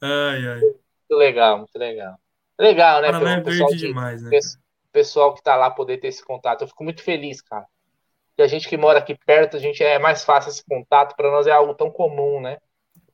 [0.00, 0.60] ai, ai.
[0.60, 0.78] Muito
[1.10, 2.16] legal, muito legal.
[2.60, 3.10] Legal, né?
[3.10, 4.30] Paraná é verde demais, né?
[4.92, 6.60] Pessoal que tá lá poder ter esse contato.
[6.60, 7.66] Eu fico muito feliz, cara.
[8.38, 11.16] E a gente que mora aqui perto, a gente é mais fácil esse contato.
[11.16, 12.58] Para nós é algo tão comum, né?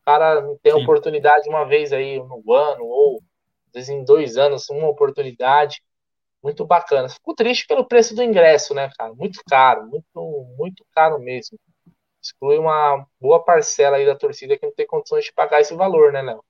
[0.08, 0.82] cara tem Sim.
[0.82, 3.22] oportunidade uma vez aí no ano, ou
[3.66, 5.82] às vezes em dois anos, uma oportunidade.
[6.42, 7.08] Muito bacana.
[7.08, 9.12] Fico triste pelo preço do ingresso, né, cara?
[9.14, 11.58] Muito caro, muito, muito caro mesmo.
[12.22, 16.12] Exclui uma boa parcela aí da torcida que não tem condições de pagar esse valor,
[16.12, 16.44] né, Léo?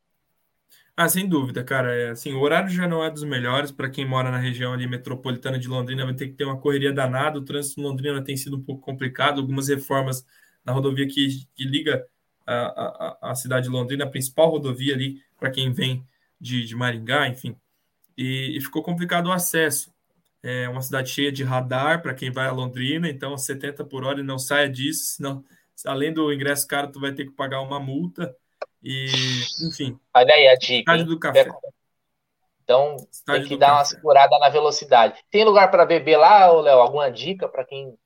[0.96, 1.94] Ah, sem dúvida, cara.
[1.94, 4.86] É, assim, o horário já não é dos melhores para quem mora na região ali
[4.86, 7.38] metropolitana de Londrina, vai ter que ter uma correria danada.
[7.38, 10.26] O trânsito em Londrina tem sido um pouco complicado, algumas reformas
[10.64, 12.04] na rodovia que, que liga
[12.44, 16.04] a, a, a cidade de Londrina, a principal rodovia ali para quem vem
[16.40, 17.56] de, de Maringá, enfim.
[18.18, 19.94] E, e, ficou complicado o acesso.
[20.42, 24.20] É uma cidade cheia de radar para quem vai a Londrina, então 70 por hora
[24.20, 25.44] e não saia disso, senão
[25.86, 28.34] além do ingresso caro, tu vai ter que pagar uma multa.
[28.82, 29.06] E,
[29.68, 29.98] enfim.
[30.14, 30.92] Olha aí a dica.
[30.92, 31.48] Estádio do café.
[32.64, 33.78] Então, Estádio tem que dar café.
[33.78, 35.24] uma segurada na velocidade.
[35.30, 36.78] Tem lugar para beber lá, Léo?
[36.78, 37.96] Alguma dica para quem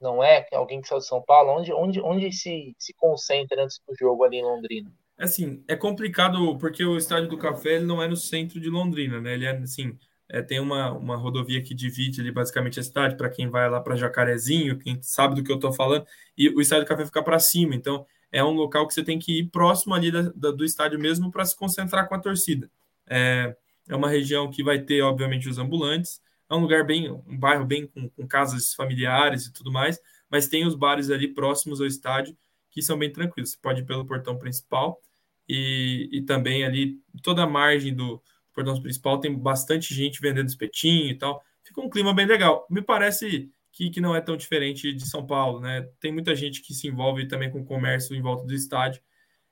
[0.00, 1.50] não é, alguém que saiu de São Paulo?
[1.50, 4.90] Onde, onde, onde se, se concentra antes do jogo ali em Londrina?
[5.18, 9.20] Assim, é complicado porque o Estádio do Café ele não é no centro de Londrina,
[9.20, 9.34] né?
[9.34, 9.98] Ele é assim,
[10.28, 13.80] é, tem uma, uma rodovia que divide ali basicamente a cidade para quem vai lá
[13.80, 16.06] para Jacarezinho, quem sabe do que eu estou falando,
[16.36, 17.74] e o Estádio do Café fica para cima.
[17.74, 20.98] Então, é um local que você tem que ir próximo ali da, da, do estádio
[20.98, 22.70] mesmo para se concentrar com a torcida.
[23.06, 23.56] É,
[23.88, 26.20] é uma região que vai ter, obviamente, os ambulantes.
[26.50, 29.98] É um lugar bem, um bairro bem com, com casas familiares e tudo mais,
[30.30, 32.36] mas tem os bares ali próximos ao estádio
[32.70, 33.52] que são bem tranquilos.
[33.52, 35.00] Você pode ir pelo portão principal
[35.48, 38.22] e, e também ali toda a margem do
[38.52, 41.42] portão principal tem bastante gente vendendo espetinho e tal.
[41.62, 42.66] Fica um clima bem legal.
[42.70, 45.82] Me parece que, que não é tão diferente de São Paulo, né?
[46.00, 49.02] Tem muita gente que se envolve também com o comércio em volta do estádio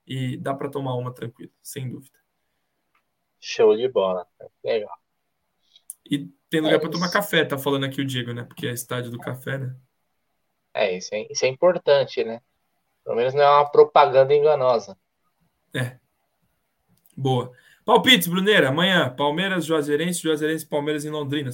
[0.06, 2.18] e dá para tomar uma tranquila, sem dúvida.
[3.38, 4.26] Show de bola,
[4.64, 4.96] legal.
[6.10, 8.44] E tem lugar é para tomar café, tá falando aqui o Diego, né?
[8.44, 9.76] Porque é estádio do café, né?
[10.72, 12.40] É isso, é, isso é importante, né?
[13.04, 14.96] Pelo menos não é uma propaganda enganosa.
[15.74, 15.98] É.
[17.16, 17.52] Boa.
[17.84, 21.50] Palpites, Bruneira, amanhã, Palmeiras, Juazeirense, Juazeirense, Palmeiras em Londrina.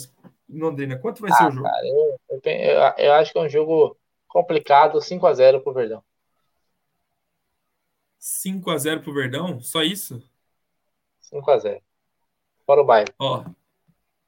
[0.49, 1.65] Em Londrina, quanto vai ah, ser o jogo?
[1.65, 3.97] Cara, eu, eu, eu, acho que é um jogo
[4.29, 6.05] complicado, 5x0 pro Verdão.
[8.21, 9.61] 5x0 pro Verdão?
[9.61, 10.23] Só isso?
[11.33, 11.81] 5x0.
[12.65, 13.09] Fora o bairro.
[13.19, 13.45] Ó,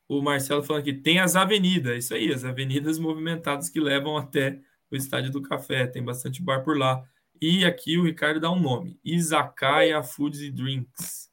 [0.09, 4.61] o Marcelo falando aqui, tem as avenidas, isso aí, as avenidas movimentadas que levam até
[4.91, 7.05] o Estádio do Café, tem bastante bar por lá.
[7.43, 11.29] E aqui o Ricardo dá um nome: Izakaya Foods and Drinks.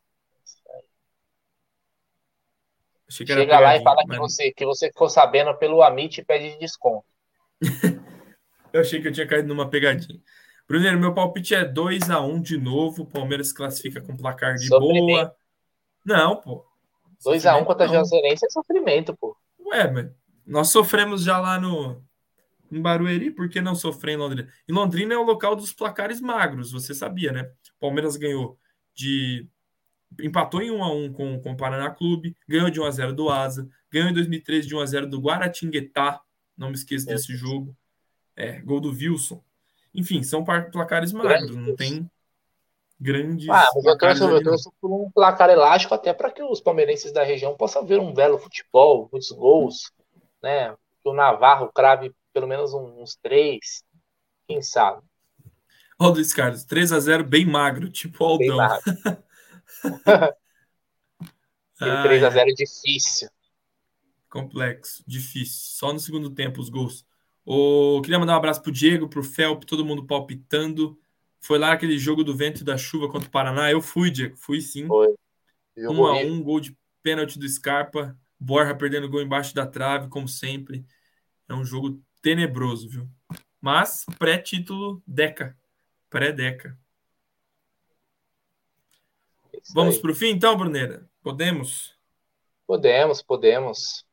[3.07, 4.18] Chega lá e fala mas...
[4.18, 7.05] que, você, que você ficou sabendo pelo Amit e pede desconto.
[8.74, 10.20] eu achei que eu tinha caído numa pegadinha.
[10.68, 13.03] Bruneiro, meu palpite é 2 a 1 um de novo.
[13.03, 15.36] O Palmeiras classifica com placar de boa.
[16.03, 16.66] Não, pô.
[17.24, 19.38] 2x1 um contra a Juazeirense é sofrimento, pô.
[19.60, 20.12] Ué, mas
[20.45, 22.03] nós sofremos já lá no,
[22.72, 24.51] em Barueri, por que não sofrer em Londrina?
[24.67, 27.51] Em Londrina é o local dos placares magros, você sabia, né?
[27.80, 28.57] Palmeiras ganhou
[28.93, 29.47] de.
[30.20, 33.13] empatou em 1 a 1 com, com o Paraná Clube, ganhou de 1 a 0
[33.13, 36.22] do Asa, ganhou em 2013 de 1 a 0 do Guaratinguetá,
[36.57, 37.13] não me esqueça é.
[37.13, 37.76] desse jogo.
[38.36, 39.43] É, gol do Wilson.
[39.93, 42.09] Enfim, são placares magros, não tem
[42.99, 43.49] grandes.
[43.49, 47.11] Ah, mas eu torço, eu torço por um placar elástico até para que os palmeirenses
[47.11, 49.91] da região possam ver um belo futebol, muitos gols,
[50.43, 50.76] né?
[51.01, 53.84] Que o Navarro crave pelo menos uns três,
[54.48, 55.02] quem sabe.
[56.00, 58.58] Ó, o Luiz Carlos, 3 a 0 bem magro, tipo Aldão.
[61.78, 63.30] Aquele 3 a 0 é difícil.
[64.30, 65.58] Complexo, difícil.
[65.78, 67.06] Só no segundo tempo os gols.
[67.46, 68.00] O...
[68.02, 70.98] Queria mandar um abraço pro Diego, pro Felp, todo mundo palpitando.
[71.42, 73.70] Foi lá aquele jogo do vento e da chuva contra o Paraná.
[73.70, 74.88] Eu fui, Diego, fui sim.
[74.88, 75.14] Foi.
[75.78, 78.18] Um a um, gol de pênalti do Scarpa.
[78.40, 80.86] Borja perdendo gol embaixo da trave, como sempre.
[81.50, 83.07] É um jogo tenebroso, viu?
[83.61, 85.57] Mas pré-título Deca.
[86.09, 86.78] Pré-Deca.
[89.74, 91.07] Vamos para o fim, então, Bruneira?
[91.22, 91.95] Podemos?
[92.65, 94.05] Podemos, podemos.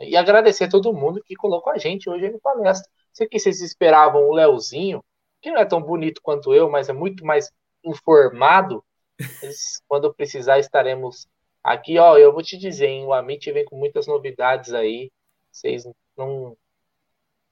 [0.00, 2.90] E agradecer a todo mundo que colocou a gente hoje no palestra.
[3.12, 5.04] Sei que vocês esperavam o Leozinho,
[5.40, 7.50] que não é tão bonito quanto eu, mas é muito mais
[7.84, 8.84] informado.
[9.86, 11.28] Quando precisar, estaremos
[11.62, 11.98] aqui.
[11.98, 15.12] Ó, eu vou te dizer, hein, o Amit vem com muitas novidades aí.
[15.52, 15.84] Vocês
[16.16, 16.56] não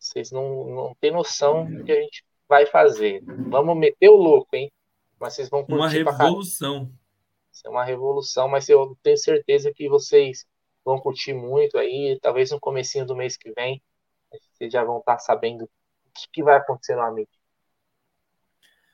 [0.03, 3.23] vocês não, não têm noção do que a gente vai fazer.
[3.25, 4.71] Vamos meter o louco, hein?
[5.19, 6.93] Mas vocês vão curtir Uma revolução.
[7.53, 10.45] Isso é uma revolução, mas eu tenho certeza que vocês
[10.85, 12.19] vão curtir muito aí.
[12.21, 13.81] Talvez no comecinho do mês que vem,
[14.53, 15.69] vocês já vão estar sabendo o
[16.13, 17.31] que, que vai acontecer no Amit.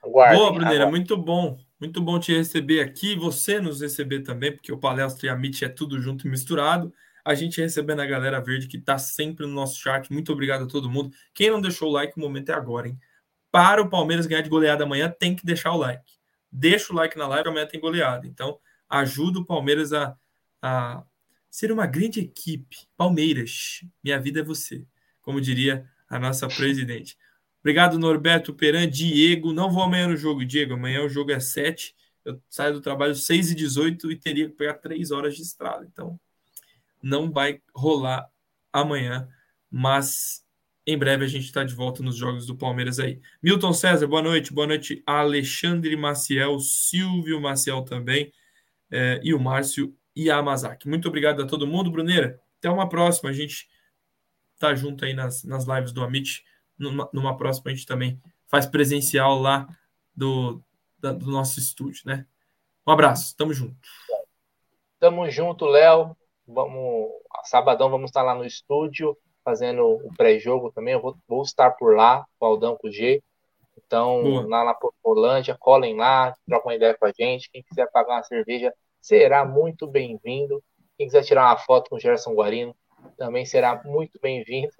[0.03, 1.59] Aguardem, Boa, Bruneira, muito bom.
[1.81, 5.65] Muito bom te receber aqui, você nos receber também, porque o Palestra e a Amit
[5.65, 6.93] é tudo junto e misturado
[7.29, 10.11] a gente recebendo a galera verde que está sempre no nosso chat.
[10.11, 11.15] Muito obrigado a todo mundo.
[11.35, 12.99] Quem não deixou o like, o momento é agora, hein?
[13.51, 16.11] Para o Palmeiras ganhar de goleada amanhã, tem que deixar o like.
[16.51, 18.27] Deixa o like na live, amanhã tem goleada.
[18.27, 18.59] Então,
[18.89, 20.17] ajuda o Palmeiras a,
[20.63, 21.05] a
[21.51, 22.79] ser uma grande equipe.
[22.97, 24.87] Palmeiras, minha vida é você,
[25.21, 27.15] como diria a nossa presidente.
[27.61, 29.53] Obrigado, Norberto Peran, Diego.
[29.53, 30.73] Não vou amanhã no jogo, Diego.
[30.73, 31.95] Amanhã o jogo é 7.
[32.25, 35.87] Eu saio do trabalho 6 e 18 e teria que pegar 3 horas de estrada.
[35.93, 36.19] Então,
[37.03, 38.29] não vai rolar
[38.73, 39.29] amanhã,
[39.71, 40.45] mas
[40.87, 43.21] em breve a gente está de volta nos jogos do Palmeiras aí.
[43.43, 44.55] Milton César, boa noite.
[44.55, 48.33] Boa noite, Alexandre Maciel, Silvio Maciel também,
[48.91, 50.89] é, e o Márcio Yamazaki.
[50.89, 52.41] Muito obrigado a todo mundo, Bruneira.
[52.59, 53.29] Até uma próxima.
[53.29, 53.69] A gente
[54.59, 56.43] tá junto aí nas, nas lives do Amit.
[56.79, 59.69] Numa, numa próxima a gente também faz presencial lá
[60.15, 60.63] do,
[60.99, 62.27] da, do nosso estúdio, né?
[62.87, 63.77] Um abraço, tamo junto.
[64.99, 66.17] Tamo junto, Léo.
[66.49, 67.11] Vamos,
[67.45, 70.95] sabadão vamos estar lá no estúdio fazendo o pré-jogo também.
[70.95, 73.23] Eu vou, vou, estar por lá, com o Aldão com o G.
[73.77, 74.49] Então, Boa.
[74.49, 77.51] lá na Portolândia, colhem lá, trocam uma ideia com a gente.
[77.51, 80.63] Quem quiser pagar uma cerveja será muito bem-vindo.
[80.97, 82.75] Quem quiser tirar uma foto com o Gerson Guarino
[83.17, 84.73] também será muito bem-vindo.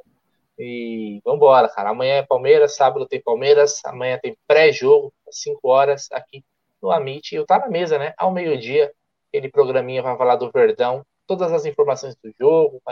[0.59, 1.91] E vamos embora, cara.
[1.91, 6.45] Amanhã é Palmeiras, sábado tem Palmeiras, amanhã tem pré-jogo, às 5 horas, aqui
[6.83, 7.35] no Amit.
[7.35, 8.13] Eu tá na mesa, né?
[8.19, 8.93] Ao meio-dia,
[9.29, 12.83] aquele programinha vai falar do Verdão, todas as informações do jogo,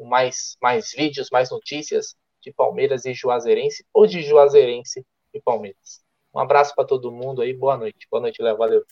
[0.00, 6.02] mais, mais vídeos, mais notícias de Palmeiras e Juazeirense, ou de Juazeirense e Palmeiras.
[6.34, 8.06] Um abraço para todo mundo aí, boa noite.
[8.10, 8.56] Boa noite, Léo.
[8.56, 8.84] Valeu.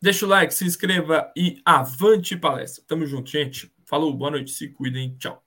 [0.00, 2.84] Deixa o like, se inscreva e avante palestra.
[2.86, 3.72] Tamo junto, gente.
[3.84, 5.45] Falou, boa noite, se cuidem, tchau.